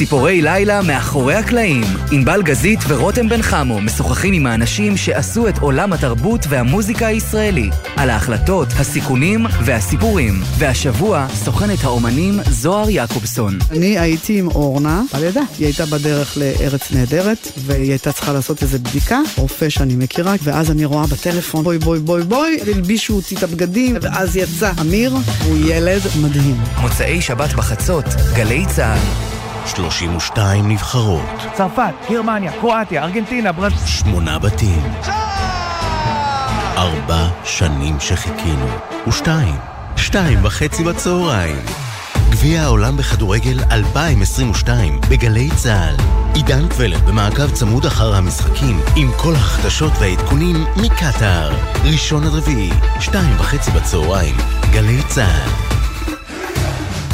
[0.00, 1.84] ציפורי לילה מאחורי הקלעים.
[2.12, 7.70] ענבל גזית ורותם בן חמו משוחחים עם האנשים שעשו את עולם התרבות והמוזיקה הישראלי.
[7.96, 10.34] על ההחלטות, הסיכונים והסיפורים.
[10.58, 13.58] והשבוע סוכנת האומנים זוהר יעקובסון.
[13.70, 15.42] אני הייתי עם אורנה, על ידה.
[15.58, 20.70] היא הייתה בדרך לארץ נהדרת, והיא הייתה צריכה לעשות איזו בדיקה, רופא שאני מכירה, ואז
[20.70, 25.56] אני רואה בטלפון, בואי בואי בואי בואי, הלבישו אותי את הבגדים, ואז יצא אמיר, הוא
[25.66, 26.56] ילד מדהים.
[26.80, 29.39] מוצאי שבת בחצות, גלי צה"ל.
[29.66, 31.26] 32 נבחרות.
[31.54, 33.72] צרפת, גרמניה, קרואטיה, ארגנטינה, ברז...
[33.86, 34.82] שמונה בתים.
[36.76, 38.66] ארבע שנים שחיכינו.
[39.08, 39.54] ושתיים.
[39.96, 41.56] שתיים וחצי בצהריים.
[42.30, 45.96] גביע העולם בכדורגל 2022 בגלי צה"ל.
[46.34, 51.52] עידן קבלר במעקב צמוד אחר המשחקים עם כל החדשות והעדכונים מקטאר.
[51.84, 54.34] ראשון עד רביעי, שתיים וחצי בצהריים,
[54.72, 55.69] גלי צה"ל.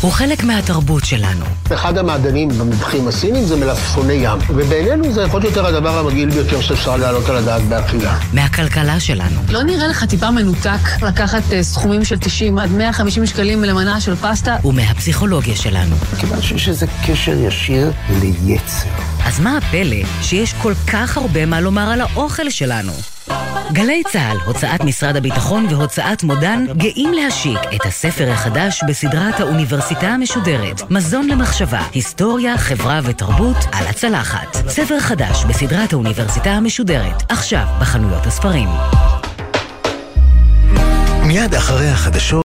[0.00, 1.44] הוא חלק מהתרבות שלנו.
[1.74, 6.96] אחד המעדנים במבחים הסינים זה מלפפוני ים, ובינינו זה יכול להיות הדבר המגעיל ביותר שאפשר
[6.96, 8.18] להעלות על הדעת באכילה.
[8.32, 9.40] מהכלכלה שלנו.
[9.48, 14.16] לא נראה לך טיפה מנותק לקחת uh, סכומים של 90 עד 150 שקלים למנה של
[14.16, 14.56] פסטה?
[14.64, 15.96] ומהפסיכולוגיה שלנו.
[16.20, 19.15] כיוון שיש איזה קשר ישיר ליצר.
[19.26, 22.92] אז מה הפלא שיש כל כך הרבה מה לומר על האוכל שלנו?
[23.72, 30.90] גלי צה"ל, הוצאת משרד הביטחון והוצאת מודן גאים להשיק את הספר החדש בסדרת האוניברסיטה המשודרת,
[30.90, 34.56] מזון למחשבה, היסטוריה, חברה ותרבות על הצלחת.
[34.68, 38.68] ספר חדש בסדרת האוניברסיטה המשודרת, עכשיו בחנויות הספרים.
[41.26, 42.26] מיד אחרי החדשות